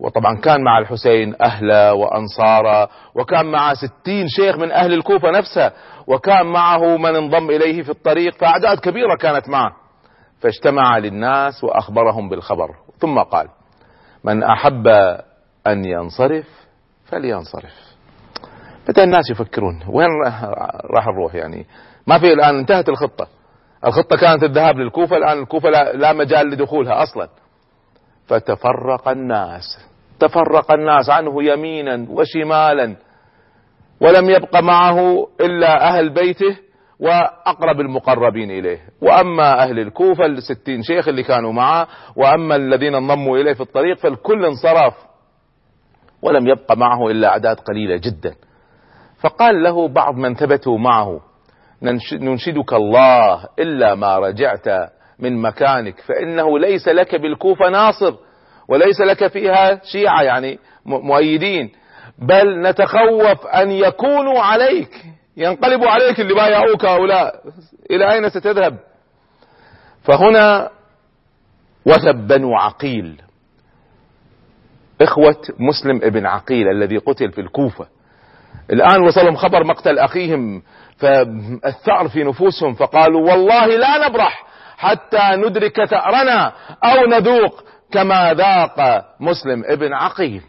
[0.00, 5.72] وطبعا كان مع الحسين أهلة وأنصارة وكان مع ستين شيخ من أهل الكوفة نفسها
[6.06, 9.72] وكان معه من انضم إليه في الطريق فأعداد كبيرة كانت معه.
[10.40, 12.68] فاجتمع للناس وأخبرهم بالخبر.
[13.00, 13.48] ثم قال
[14.24, 14.86] من أحب
[15.66, 16.46] أن ينصرف
[17.06, 17.88] فلينصرف.
[18.88, 20.08] بدأ الناس يفكرون؟ وين
[20.94, 21.66] راح نروح يعني؟
[22.06, 23.26] ما في الآن انتهت الخطة.
[23.86, 27.28] الخطة كانت الذهاب للكوفة الآن الكوفة لا مجال لدخولها أصلا.
[28.26, 29.87] فتفرق الناس.
[30.20, 32.96] تفرق الناس عنه يمينا وشمالا
[34.00, 36.56] ولم يبق معه إلا أهل بيته
[37.00, 38.78] وأقرب المقربين إليه.
[39.02, 44.44] وأما أهل الكوفة الستين شيخ اللي كانوا معه وأما الذين انضموا إليه في الطريق فالكل
[44.44, 44.94] انصرف
[46.22, 48.34] ولم يبق معه إلا أعداد قليلة جدا.
[49.20, 51.20] فقال له بعض من ثبتوا معه
[52.12, 58.14] ننشدك الله إلا ما رجعت من مكانك فإنه ليس لك بالكوفة ناصر.
[58.68, 61.70] وليس لك فيها شيعة يعني مؤيدين.
[62.18, 64.90] بل نتخوف أن يكونوا عليك
[65.36, 67.34] ينقلبوا عليك اللي بايعوك هؤلاء.
[67.90, 68.78] إلى أين ستذهب؟
[70.02, 70.70] فهنا
[71.86, 73.22] وثب بنو عقيل.
[75.00, 77.86] إخوة مسلم ابن عقيل الذي قتل في الكوفة.
[78.72, 80.62] الآن وصلهم خبر مقتل أخيهم
[80.96, 86.52] فالثأر في نفوسهم فقالوا والله لا نبرح حتى ندرك ثأرنا
[86.84, 87.64] أو نذوق.
[87.92, 90.42] كما ذاق مسلم ابن عقيل.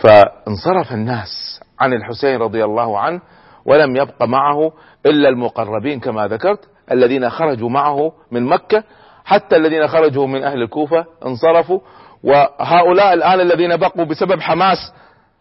[0.00, 3.20] فانصرف الناس عن الحسين رضي الله عنه
[3.64, 4.72] ولم يبق معه
[5.06, 8.84] إلا المقربين كما ذكرت الذين خرجوا معه من مكة
[9.24, 11.80] حتى الذين خرجوا من أهل الكوفة انصرفوا.
[12.24, 14.94] وهؤلاء الآن الذين بقوا بسبب حماس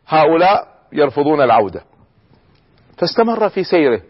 [0.08, 1.82] هؤلاء يرفضون العودة.
[2.98, 4.02] فاستمر في سيره.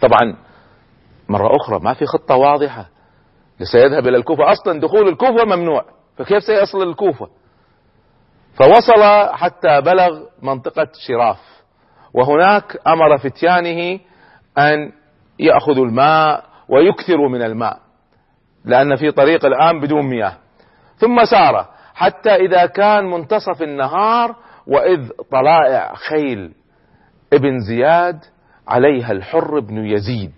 [0.00, 0.36] طبعا
[1.28, 2.88] مرة أخرى ما في خطة واضحة.
[3.64, 4.52] سيذهب إلى الكوفة.
[4.52, 5.84] أصلا دخول الكوفة ممنوع.
[6.16, 7.28] فكيف سيصل الكوفة؟
[8.54, 11.38] فوصل حتى بلغ منطقة شراف.
[12.14, 14.00] وهناك أمر فتيانه
[14.58, 14.92] أن
[15.38, 17.78] يأخذوا الماء ويكثروا من الماء
[18.64, 20.36] لأن في طريق الآن بدون مياه.
[20.96, 26.52] ثم سار حتى إذا كان منتصف النهار وإذ طلائع خيل
[27.32, 28.18] ابن زياد
[28.68, 30.32] عليها الحر بن يزيد.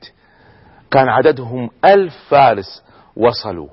[0.90, 2.85] كان عددهم ألف فارس.
[3.16, 3.68] وصلوا.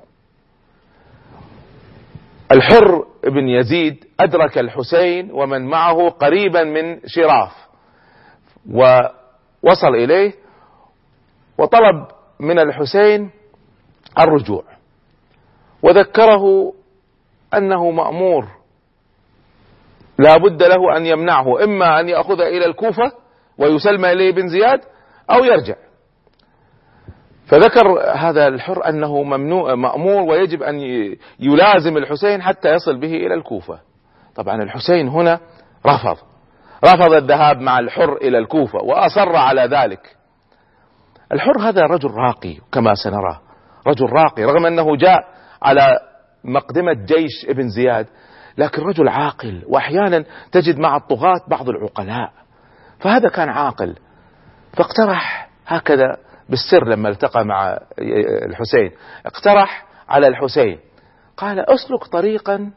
[2.52, 7.52] الحر بن يزيد أدرك الحسين ومن معه قريبا من شراف
[8.70, 10.32] ووصل إليه
[11.58, 12.06] وطلب
[12.40, 13.30] من الحسين
[14.18, 14.64] الرجوع.
[15.82, 16.72] وذكره
[17.54, 18.48] أنه مأمور.
[20.18, 23.12] لا بد له أن يمنعه إما أن يأخذ إلى الكوفة
[23.58, 24.80] ويسلم إليه بن زياد
[25.30, 25.74] أو يرجع.
[27.50, 30.80] فذكر هذا الحر أنه ممنوع مأمور ويجب أن
[31.40, 33.78] يلازم الحسين حتى يصل به إلى الكوفة.
[34.34, 35.40] طبعا الحسين هنا
[35.86, 36.16] رفض.
[36.84, 40.16] رفض الذهاب مع الحر إلى الكوفة وأصر على ذلك.
[41.32, 43.40] الحر هذا رجل راقي كما سنرى.
[43.86, 45.24] رجل راقي رغم أنه جاء
[45.62, 45.98] على
[46.44, 48.06] مقدمة جيش ابن زياد
[48.58, 52.30] لكن رجل عاقل وأحيانا تجد مع الطغاة بعض العقلاء.
[53.00, 53.96] فهذا كان عاقل.
[54.76, 56.16] فاقترح هكذا
[56.50, 57.78] بالسر لما التقى مع
[58.44, 58.90] الحسين.
[59.26, 60.78] اقترح على الحسين.
[61.36, 62.70] قال أسلك طريقا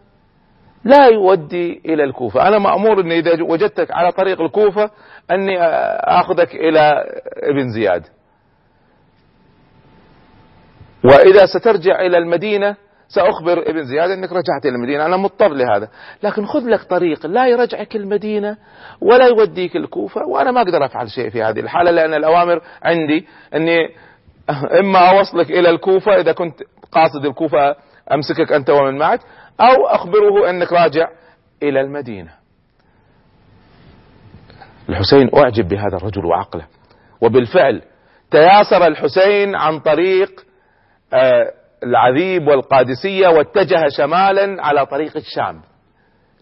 [0.84, 2.48] لا يودي إلى الكوفة.
[2.48, 4.92] أنا مأمور إني إذا وجدتك على طريق الكوفة
[5.32, 5.62] أني
[6.20, 7.06] أخذك إلى
[7.44, 8.04] ابن زياد.
[11.04, 12.76] وإذا سترجع إلى المدينة
[13.16, 15.88] سأخبر ابن زياد أنك رجعت إلى المدينة أنا مضطر لهذا.
[16.24, 18.58] لكن خذ لك طريق لا يرجعك المدينة
[19.02, 23.78] ولا يوديك الكوفة وأنا ما أقدر أفعل شيء في هذه الحالة لأن الأوامر عندي أني
[24.80, 26.60] إما أوصلك إلى الكوفة إذا كنت
[26.92, 27.76] قاصد الكوفة
[28.12, 29.20] أمسكك أنت ومن معك
[29.62, 31.08] أو أخبره أنك راجع
[31.64, 32.32] إلى المدينة.
[34.90, 36.66] الحسين أعجب بهذا الرجل وعقله
[37.22, 37.82] وبالفعل
[38.32, 40.46] تياسر الحسين عن طريق
[41.14, 41.52] آه
[41.84, 45.62] العذيب والقادسية واتجه شمالا على طريق الشام.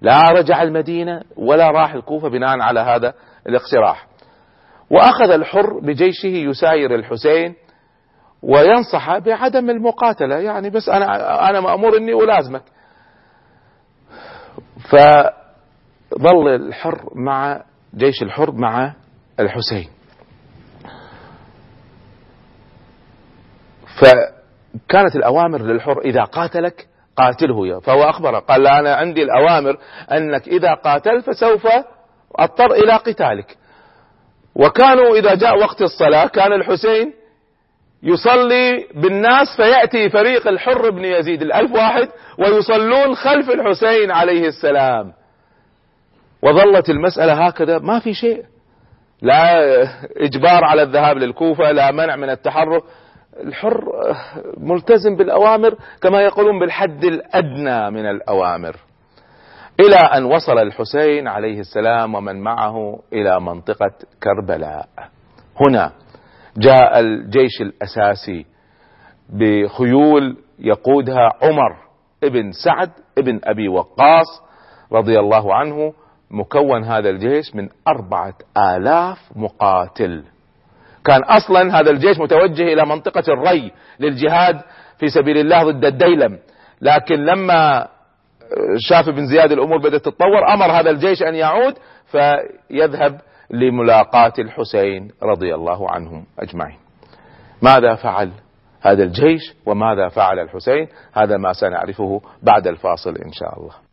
[0.01, 3.13] لا رجع المدينة ولا راح الكوفة بناء على هذا
[3.47, 4.07] الاقتراح.
[4.89, 7.55] وأخذ الحر بجيشه يساير الحسين
[8.43, 10.37] وينصح بعدم المقاتلة.
[10.37, 12.63] يعني بس أنا أنا مأمور إني ألازمك.
[14.89, 17.63] فظل الحر مع
[17.95, 18.93] جيش الحر مع
[19.39, 19.89] الحسين.
[24.73, 29.77] فكانت الأوامر للحر إذا قاتلك قاتله فهو أخبره قال أنا عندي الأوامر
[30.11, 31.67] أنك إذا قاتلت فسوف
[32.35, 33.57] أضطر إلى قتالك.
[34.55, 37.13] وكانوا إذا جاء وقت الصلاة كان الحسين
[38.03, 42.07] يصلي بالناس فيأتي فريق الحر بن يزيد الألف واحد
[42.39, 45.13] ويصلون خلف الحسين عليه السلام.
[46.41, 48.43] وظلت المسألة هكذا ما في شيء.
[49.21, 49.61] لا
[50.17, 52.83] إجبار على الذهاب للكوفة لا منع من التحرك.
[53.39, 53.83] الحر
[54.57, 58.75] ملتزم بالأوامر كما يقولون بالحد الأدنى من الأوامر.
[59.79, 63.91] إلى أن وصل الحسين عليه السلام ومن معه إلى منطقة
[64.23, 64.87] كربلاء.
[65.67, 65.91] هنا
[66.57, 68.45] جاء الجيش الأساسي
[69.29, 71.75] بخيول يقودها عمر
[72.23, 74.41] ابن سعد ابن أبي وقاص
[74.91, 75.93] رضي الله عنه
[76.31, 80.23] مكون هذا الجيش من أربعة آلاف مقاتل.
[81.05, 84.61] كان أصلا هذا الجيش متوجه إلى منطقة الري للجهاد
[84.97, 86.39] في سبيل الله ضد الديلم.
[86.81, 87.87] لكن لما
[88.77, 91.73] شاف ابن زياد الأمور بدأت تتطور أمر هذا الجيش أن يعود
[92.05, 96.77] فيذهب لملاقاة الحسين رضي الله عنهم أجمعين.
[97.61, 98.31] ماذا فعل
[98.81, 103.90] هذا الجيش وماذا فعل الحسين؟ هذا ما سنعرفه بعد الفاصل إن شاء الله.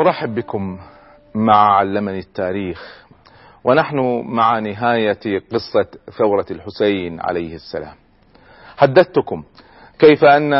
[0.00, 0.78] أرحب بكم
[1.34, 3.06] مع علمني التاريخ
[3.64, 5.86] ونحن مع نهاية قصة
[6.18, 7.94] ثورة الحسين عليه السلام.
[8.76, 9.44] حدثتكم
[9.98, 10.54] كيف أن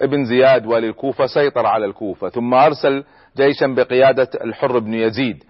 [0.00, 3.04] ابن زياد والي الكوفة سيطر على الكوفة ثم أرسل
[3.36, 5.44] جيشا بقيادة الحر بن يزيد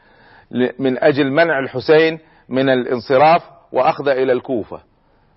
[0.79, 4.81] من أجل منع الحسين من الانصراف وأخذ إلى الكوفة.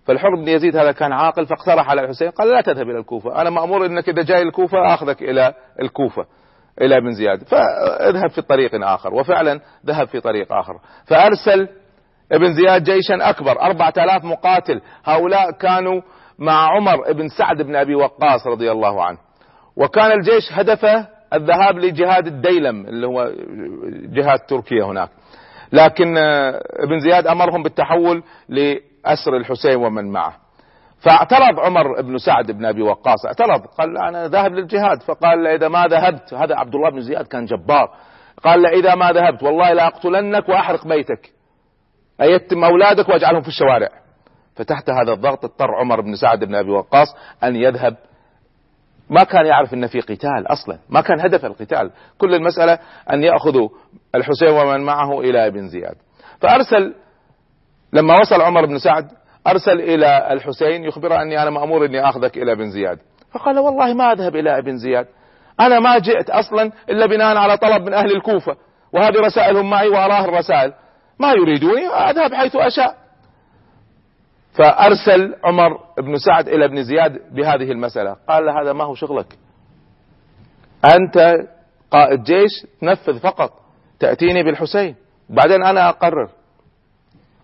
[0.06, 3.50] فالحر بن يزيد هذا كان عاقل فاقترح على الحسين قال لا تذهب إلى الكوفة أنا
[3.50, 6.26] مأمور أنك إذا جاي الكوفة أخذك إلى الكوفة.
[6.82, 7.44] إلى ابن زياد.
[7.44, 9.13] فاذهب في طريق آخر.
[9.13, 10.74] وفعلا ذهب في طريق آخر.
[11.06, 11.68] فأرسل
[12.32, 14.82] ابن زياد جيشا أكبر أربعة آلاف مقاتل.
[15.06, 16.02] هؤلاء كانوا
[16.40, 19.18] مع عمر بن سعد بن أبي وقاص رضي الله عنه.
[19.76, 23.32] وكان الجيش هدفه الذهاب لجهاد الديلم اللي هو
[24.13, 25.10] جهاد تركيا هناك.
[25.72, 30.47] لكن ابن زياد أمرهم بالتحول لأسر الحسين ومن معه.
[31.00, 35.88] فاعترض عمر بن سعد بن أبي وقاص اعترض قال أنا ذاهب للجهاد فقال إذا ما
[35.88, 37.90] ذهبت هذا عبد الله بن زياد كان جبار
[38.44, 41.32] قال إذا ما ذهبت والله لا أقتلنك وأحرق بيتك
[42.22, 43.90] أيتم أولادك وأجعلهم في الشوارع.
[44.56, 47.08] فتحت هذا الضغط اضطر عمر بن سعد بن أبي وقاص
[47.44, 47.98] أن يذهب.
[49.10, 51.92] ما كان يعرف إن في قتال أصلا ما كان هدف القتال.
[52.18, 52.80] كل المسألة
[53.14, 53.70] أن ياخذوا
[54.16, 55.96] الحسين ومن معه إلى ابن زياد.
[56.42, 56.96] فأرسل
[57.94, 59.08] لما وصل عمر بن سعد
[59.48, 63.00] أرسل إلى الحسين يخبره أني أنا مأمور أني أخذك إلى بن زياد.
[63.34, 65.08] فقال والله ما أذهب إلى ابن زياد.
[65.60, 68.58] أنا ما جئت أصلا إلا بناء على طلب من أهل الكوفة.
[68.94, 70.74] وهذه رسائلهم معي وأراه الرسائل.
[71.20, 72.96] ما يريدوني أذهب حيث أشاء.
[74.54, 78.16] فأرسل عمر بن سعد إلى ابن زياد بهذه المسألة.
[78.30, 79.38] قال له هذا ما هو شغلك.
[80.86, 81.36] أنت
[81.92, 83.52] قائد جيش تنفذ فقط.
[84.00, 84.96] تأتيني بالحسين.
[85.30, 86.30] بعدين أنا أقرر.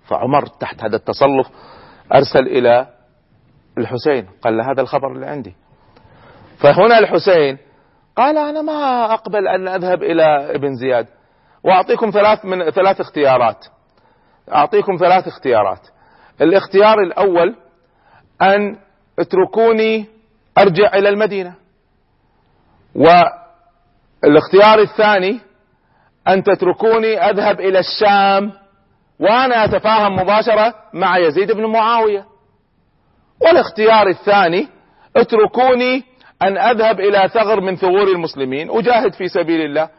[0.07, 1.47] فعمر تحت هذا التصلف
[2.13, 2.87] أرسل إلى
[3.77, 5.55] الحسين قال له هذا الخبر اللي عندي.
[6.59, 7.57] فهنا الحسين
[8.15, 11.07] قال أنا ما أقبل أن أذهب إلى ابن زياد.
[11.63, 13.65] وأعطيكم ثلاث من ثلاث اختيارات.
[14.53, 15.79] أعطيكم ثلاث اختيارات.
[16.41, 17.55] الاختيار الأول
[18.41, 18.77] أن
[19.19, 20.05] اتركوني
[20.57, 21.53] أرجع إلى المدينة.
[22.95, 25.39] والاختيار الثاني
[26.27, 28.62] أن تتركوني أذهب إلى الشام.
[29.23, 32.25] وأنا أتفاهم مباشرة مع يزيد بن معاوية.
[33.41, 34.67] والاختيار الثاني
[35.15, 36.03] اتركوني
[36.41, 39.89] أن أذهب إلى ثغر من ثغور المسلمين أجاهد في سبيل الله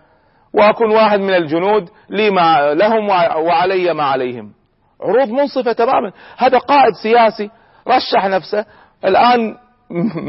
[0.55, 4.53] وأكون واحد من الجنود لي مع لهم وعلي ما عليهم.
[5.01, 6.13] عروض منصفة تماما.
[6.37, 7.51] هذا قائد سياسي
[7.89, 8.65] رشح نفسه
[9.05, 9.57] الآن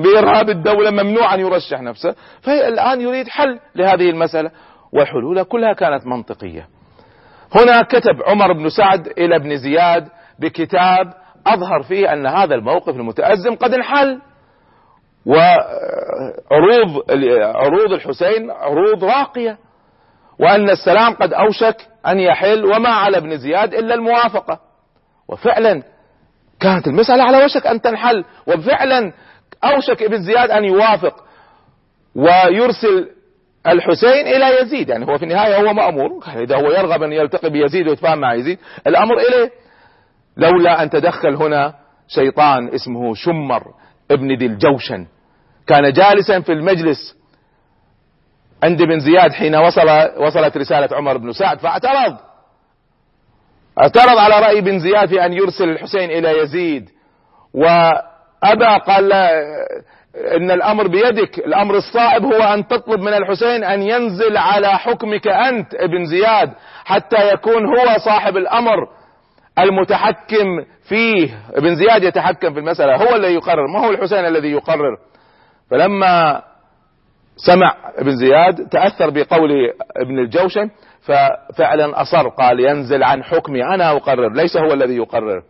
[0.03, 4.51] بإرهاب الدولة ممنوع أن يرشح نفسه فالآن يريد حل لهذه المسألة.
[4.93, 6.67] والحلول كلها كانت منطقية.
[7.55, 10.07] هنا كتب عمر بن سعد إلى ابن زياد
[10.39, 11.13] بكتاب
[11.47, 14.21] أظهر فيه أن هذا الموقف المتأزم قد انحل.
[15.25, 17.03] وعروض
[17.55, 19.57] عروض الحسين عروض راقية.
[20.39, 21.77] وأن السلام قد أوشك
[22.07, 24.59] أن يحل وما على ابن زياد إلا الموافقة.
[25.29, 25.83] وفعلا
[26.59, 28.25] كانت المسألة على وشك أن تنحل.
[28.47, 29.13] وفعلا
[29.63, 31.23] أوشك ابن زياد أن يوافق.
[32.15, 33.09] ويرسل
[33.67, 36.23] الحسين إلى يزيد يعني هو في النهاية هو مأمور.
[36.35, 38.59] إذا هو يرغب أن يلتقي بيزيد ويتفاهم مع يزيد.
[38.87, 39.51] الأمر إليه.
[40.37, 41.73] لولا أن تدخل هنا
[42.07, 43.63] شيطان اسمه شمر
[44.11, 45.07] ابن ذي الجوشن.
[45.67, 47.15] كان جالسا في المجلس
[48.63, 52.17] عند بن زياد حين وصل وصلت رسالة عمر بن سعد فاعترض.
[53.79, 56.89] اعترض على رأي بن زياد في أن يرسل الحسين إلى يزيد.
[57.53, 59.29] وأبى قال لا
[60.37, 61.39] إن الأمر بيدك.
[61.39, 66.51] الأمر الصائب هو أن تطلب من الحسين أن ينزل على حكمك أنت ابن زياد
[66.85, 68.87] حتى يكون هو صاحب الأمر
[69.59, 71.37] المتحكم فيه.
[71.53, 74.97] ابن زياد يتحكم في المسألة هو الذي يقرر ما هو الحسين الذي يقرر؟
[75.71, 76.41] فلما
[77.37, 79.51] سمع ابن زياد تأثر بقول
[79.97, 80.69] ابن الجوشن
[81.01, 85.41] ففعلا أصر قال ينزل عن حكمي أنا أقرر ليس هو الذي يقرر.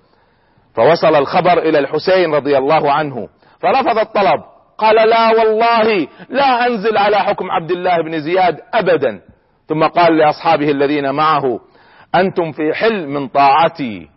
[0.76, 3.28] فوصل الخبر إلى الحسين رضي الله عنه
[3.60, 4.55] فرفض الطلب.
[4.78, 9.22] قال لا والله لا أنزل على حكم عبد الله بن زياد أبدا.
[9.68, 11.60] ثم قال لأصحابه الذين معه
[12.16, 14.10] أنتم في حل من طاعتي.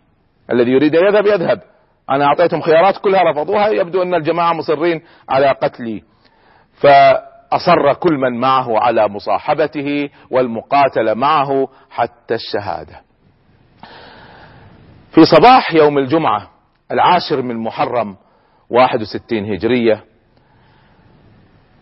[0.51, 1.61] الذي يريد أن يذهب يذهب.
[2.09, 6.03] أنا أعطيتهم خيارات كلها رفضوها يبدو أن الجماعة مصرين على قتلي.
[6.81, 13.01] فأصر كل من معه على مصاحبته والمقاتلة معه حتى الشهادة.
[15.11, 16.49] في صباح يوم الجمعة
[16.91, 18.15] العاشر من محرم
[18.69, 20.03] 61 هجرية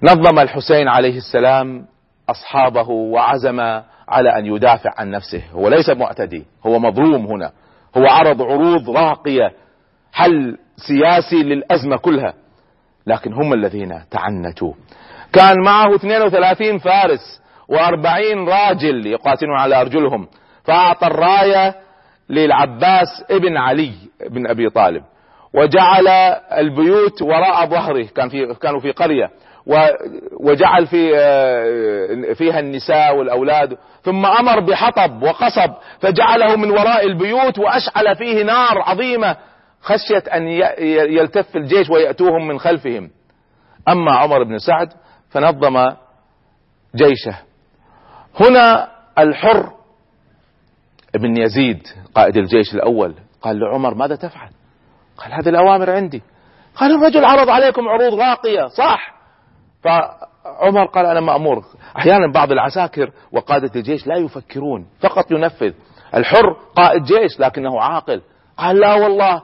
[0.03, 1.85] نظم الحسين عليه السلام
[2.29, 3.59] أصحابه وعزم
[4.09, 5.43] على أن يدافع عن نفسه.
[5.53, 7.51] هو ليس معتدي هو مظلوم هنا.
[7.97, 9.51] هو عرض عروض راقية
[10.13, 12.33] حل سياسي للأزمة كلها.
[13.07, 14.73] لكن هم الذين تعنتوا.
[15.33, 17.41] كان معه 32 فارس
[17.71, 20.27] و40 راجل يقاتلون على أرجلهم.
[20.63, 21.75] فأعطى الراية
[22.29, 23.93] للعباس ابن علي
[24.29, 25.03] بن أبي طالب.
[25.53, 26.07] وجعل
[26.57, 28.05] البيوت وراء ظهره.
[28.15, 29.29] كان في كانوا في قرية.
[30.39, 33.77] وجعل في آه، فيها النساء والأولاد.
[34.03, 39.37] ثم أمر بحطب وقصب فجعله من وراء البيوت وأشعل فيه نار عظيمة
[39.81, 40.47] خشية أن
[40.87, 43.09] يلتف الجيش ويأتوهم من خلفهم.
[43.89, 44.89] أما عمر بن سعد
[45.29, 45.85] فنظم
[46.95, 47.37] جيشه.
[48.39, 48.87] هنا
[49.19, 49.71] الحر
[51.15, 54.49] ابن يزيد قائد الجيش الأول قال لعمر ماذا تفعل؟
[55.17, 56.21] قال هذه الأوامر عندي.
[56.75, 58.67] قال الرجل عرض عليكم عروض راقية.
[58.67, 59.16] صح.
[59.87, 61.63] فعمر قال أنا مأمور.
[61.97, 65.73] أحيانا بعض العساكر وقادة الجيش لا يفكرون فقط ينفذ.
[66.15, 68.21] الحر قائد جيش لكنه عاقل.
[68.57, 69.41] قال لا والله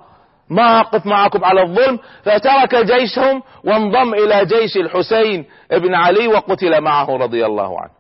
[0.50, 2.00] ما أقف معكم على الظلم.
[2.24, 7.92] فترك جيشهم وانضم إلى جيش الحسين بن علي وقتل معه رضي الله عنه.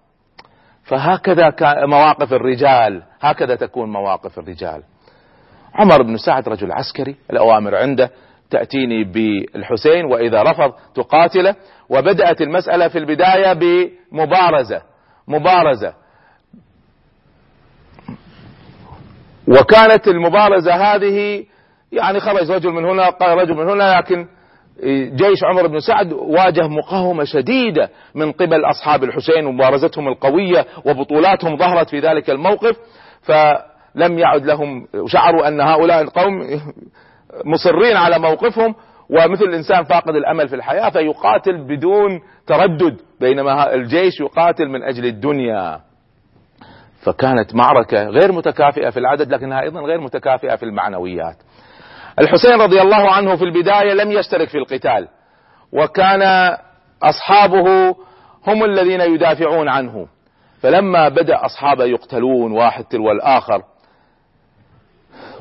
[0.83, 1.53] فهكذا
[1.85, 4.83] مواقف الرجال هكذا تكون مواقف الرجال.
[5.73, 8.09] عمر بن سعد رجل عسكري الأوامر عنده.
[8.53, 11.55] تأتيني بالحسين وإذا رفض تقاتله.
[11.89, 14.81] وبدأت المسألة في البداية بمبارزة
[15.27, 15.93] مبارزة.
[19.47, 21.43] وكانت المبارزة هذه
[21.91, 24.27] يعني خرج رجل من هنا قال رجل من هنا لكن
[25.15, 31.89] جيش عمر بن سعد واجه مقاومة شديدة من قبل أصحاب الحسين ومبارزتهم القوية وبطولاتهم ظهرت
[31.89, 32.75] في ذلك الموقف.
[33.21, 36.41] فلم يعد لهم وشعروا أن هؤلاء القوم
[37.45, 38.75] مصرين على موقفهم
[39.09, 45.79] ومثل الإنسان فاقد الأمل في الحياة فيقاتل بدون تردد بينما الجيش يقاتل من أجل الدنيا.
[47.03, 51.35] فكانت معركة غير متكافئة في العدد لكنها أيضا غير متكافئة في المعنويات.
[52.19, 55.07] الحسين رضي الله عنه في البداية لم يشترك في القتال
[55.73, 56.53] وكان
[57.03, 57.95] أصحابه
[58.47, 60.07] هم الذين يدافعون عنه.
[60.61, 63.61] فلما بدأ أصحابه يقتلون واحد تلو الآخر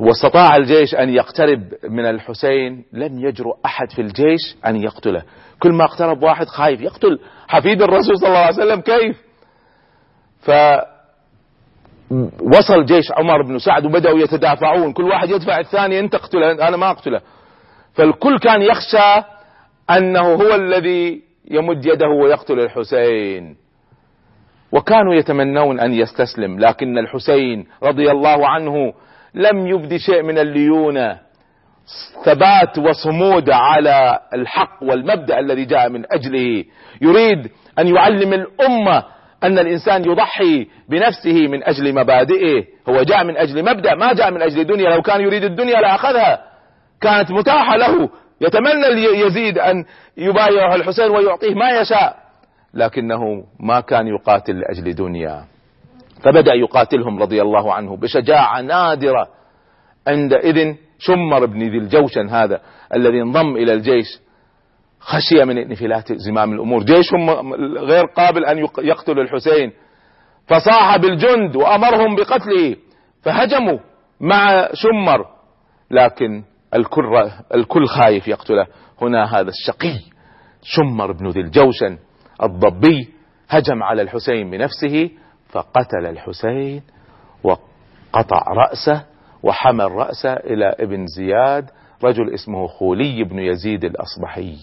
[0.00, 5.22] واستطاع الجيش أن يقترب من الحسين لم يجرؤ أحد في الجيش أن يقتله.
[5.62, 6.80] كل ما اقترب واحد خايف.
[6.80, 7.18] يقتل
[7.48, 9.16] حفيد الرسول صلى الله عليه وسلم كيف؟
[10.40, 10.50] ف
[12.42, 14.92] وصل جيش عمر بن سعد وبدأوا يتدافعون.
[14.92, 17.20] كل واحد يدفع الثاني أنت اقتله أنا ما أقتله.
[17.94, 19.26] فالكل كان يخشى
[19.90, 23.56] أنه هو الذي يمد يده ويقتل الحسين.
[24.72, 28.92] وكانوا يتمنون أن يستسلم لكن الحسين رضي الله عنه
[29.34, 31.18] لم يبدي شيء من الليونة.
[32.24, 36.64] ثبات وصمود على الحق والمبدأ الذي جاء من أجله.
[37.00, 39.04] يريد أن يعلم الأمة
[39.44, 42.64] أن الإنسان يضحي بنفسه من أجل مبادئه.
[42.88, 46.44] هو جاء من أجل مبدأ ما جاء من أجل الدنيا لو كان يريد الدنيا لأخذها.
[47.00, 48.08] كانت متاحة له.
[48.40, 49.84] يتمنى يزيد أن
[50.16, 52.16] يبايعه الحسين ويعطيه ما يشاء.
[52.74, 55.44] لكنه ما كان يقاتل لأجل دنيا.
[56.22, 59.28] فبدأ يقاتلهم رضي الله عنه بشجاعة نادرة
[60.06, 62.60] عندئذ شمر بن ذي الجوشن هذا
[62.94, 64.06] الذي انضم إلى الجيش.
[65.00, 66.82] خشي من انفلات زمام الأمور.
[66.82, 67.30] جيشهم
[67.78, 69.72] غير قابل أن يقتل الحسين.
[70.46, 72.76] فصاح بالجند وأمرهم بقتله
[73.22, 73.78] فهجموا
[74.20, 75.26] مع شمر.
[75.90, 76.42] لكن
[76.74, 78.66] الكل, الكل خايف يقتله.
[79.02, 79.98] هنا هذا الشقي
[80.62, 81.98] شمر بن ذي الجوشن
[82.42, 83.08] الضبي
[83.48, 85.10] هجم على الحسين بنفسه
[85.52, 86.82] فقتل الحسين
[87.44, 89.04] وقطع رأسه
[89.42, 91.70] وحمل رأسه إلى ابن زياد
[92.04, 94.56] رجل اسمه خولي بن يزيد الأصبحي.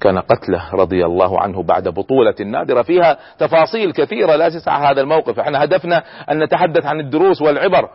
[0.00, 5.38] كان قتله رضي الله عنه بعد بطولة نادرة فيها تفاصيل كثيرة لا تسع هذا الموقف.
[5.38, 7.88] إحنا هدفنا أن نتحدث عن الدروس والعبر.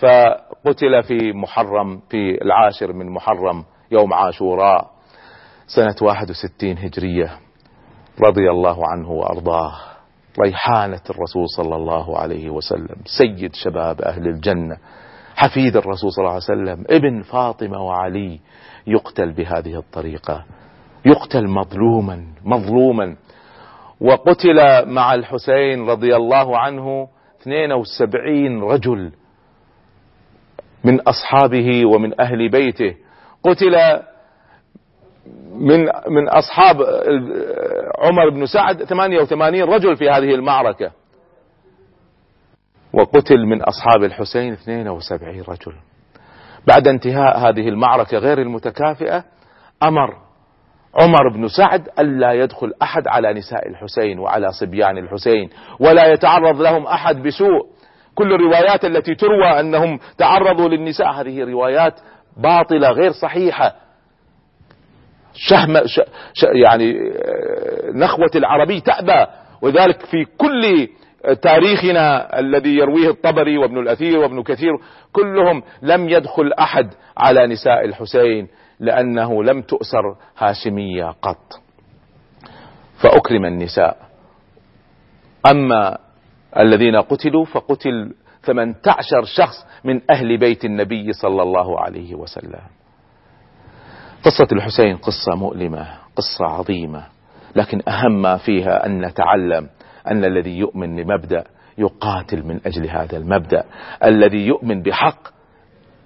[0.00, 4.90] فقتل في محرم في العاشر من محرم يوم عاشوراء
[5.66, 7.38] سنة 61 هجرية
[8.26, 9.93] رضي الله عنه وأرضاه.
[10.40, 14.76] ريحانة الرسول صلى الله عليه وسلم سيد شباب أهل الجنة
[15.36, 18.40] حفيد الرسول صلى الله عليه وسلم ابن فاطمة وعلي
[18.86, 20.44] يقتل بهذه الطريقة
[21.06, 23.16] يقتل مظلوما مظلوما.
[24.00, 27.08] وقتل مع الحسين رضي الله عنه
[27.42, 29.12] 72 رجل
[30.84, 32.94] من أصحابه ومن أهل بيته.
[33.42, 33.74] قتل
[35.54, 36.76] من من أصحاب
[37.98, 40.90] عمر بن سعد 88 رجل في هذه المعركة.
[42.94, 45.72] وقتل من أصحاب الحسين 72 رجل.
[46.66, 49.24] بعد انتهاء هذه المعركة غير المتكافئة
[49.82, 50.14] أمر
[51.00, 55.50] عمر بن سعد ألا يدخل أحد على نساء الحسين وعلى صبيان الحسين
[55.80, 57.66] ولا يتعرض لهم أحد بسوء.
[58.14, 61.94] كل الروايات التي تروى أنهم تعرضوا للنساء هذه روايات
[62.36, 63.83] باطلة غير صحيحة.
[65.34, 66.00] شهم ش
[66.64, 66.94] يعني
[67.94, 69.26] نخوة العربي تأبى.
[69.62, 70.88] وذلك في كل
[71.42, 74.72] تاريخنا الذي يرويه الطبري وابن الأثير وابن كثير
[75.12, 78.48] كلهم لم يدخل أحد على نساء الحسين
[78.80, 81.60] لأنه لم تؤسر هاشمية قط.
[83.02, 83.96] فأكرم النساء.
[85.50, 85.98] أما
[86.58, 88.14] الذين قتلوا فقتل
[88.44, 92.73] 18 شخص من أهل بيت النبي صلى الله عليه وسلم.
[94.24, 97.02] قصة الحسين قصة مؤلمة قصة عظيمة
[97.56, 99.68] لكن أهم ما فيها أن نتعلم
[100.10, 101.44] أن الذي يؤمن لمبدأ
[101.78, 103.64] يقاتل من أجل هذا المبدأ.
[104.04, 105.18] الذي يؤمن بحق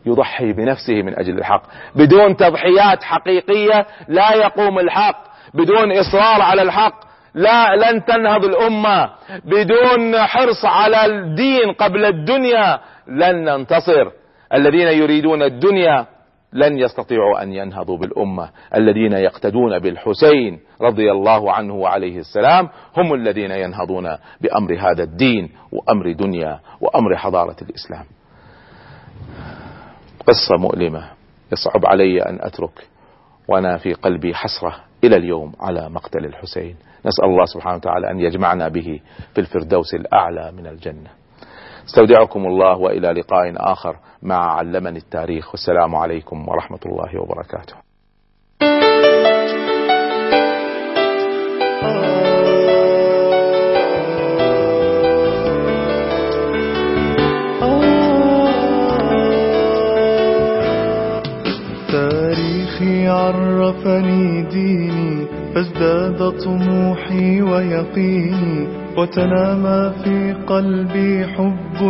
[0.07, 1.63] يضحي بنفسه من أجل الحق.
[1.95, 5.25] بدون تضحيات حقيقية لا يقوم الحق.
[5.55, 7.01] بدون إصرار على الحق
[7.35, 9.11] لا لن تنهض الأمة.
[9.45, 14.11] بدون حرص على الدين قبل الدنيا لن ننتصر.
[14.55, 16.07] الذين يريدون الدنيا
[16.53, 18.51] لن يستطيعوا أن ينهضوا بالأمة.
[18.75, 26.13] الذين يقتدون بالحسين رضي الله عنه وعليه السلام هم الذين ينهضون بأمر هذا الدين وأمر
[26.13, 28.05] دنيا وأمر حضارة الإسلام.
[30.27, 31.11] قصة مؤلمة
[31.53, 32.89] يصعب علي أن أترك
[33.49, 34.75] وأنا في قلبي حسرة
[35.05, 36.77] إلى اليوم على مقتل الحسين.
[37.07, 39.01] نسأل الله سبحانه وتعالى أن يجمعنا به
[39.35, 41.18] في الفردوس الأعلى من الجنة.
[41.89, 45.51] أستودعكم الله وإلى لقاء آخر مع علمني التاريخ.
[45.51, 47.75] والسلام عليكم ورحمة الله وبركاته.
[63.09, 68.88] عرفني ديني فازداد طموحي ويقيني.
[68.99, 71.81] وتنامى في قلبي حب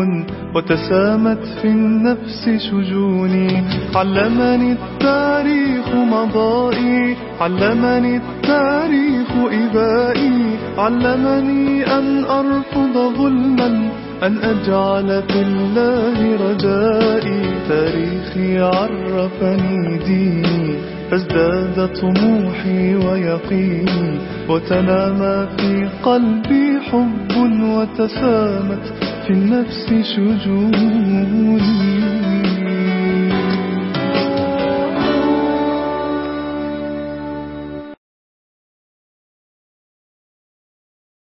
[0.54, 10.59] وتسامت في النفس شجوني علمني التاريخ مضائي علمني التاريخ إبائي.
[10.78, 13.90] علمني أن أرفض ظلما
[14.22, 16.18] أن أجعل في الله
[16.50, 17.42] رجائي.
[17.68, 20.97] تاريخي عرفني ديني.
[21.11, 27.32] فازداد طموحي ويقيني وتنامى في قلبي حب
[27.62, 28.84] وتسامت
[29.26, 31.59] في النفس شجوني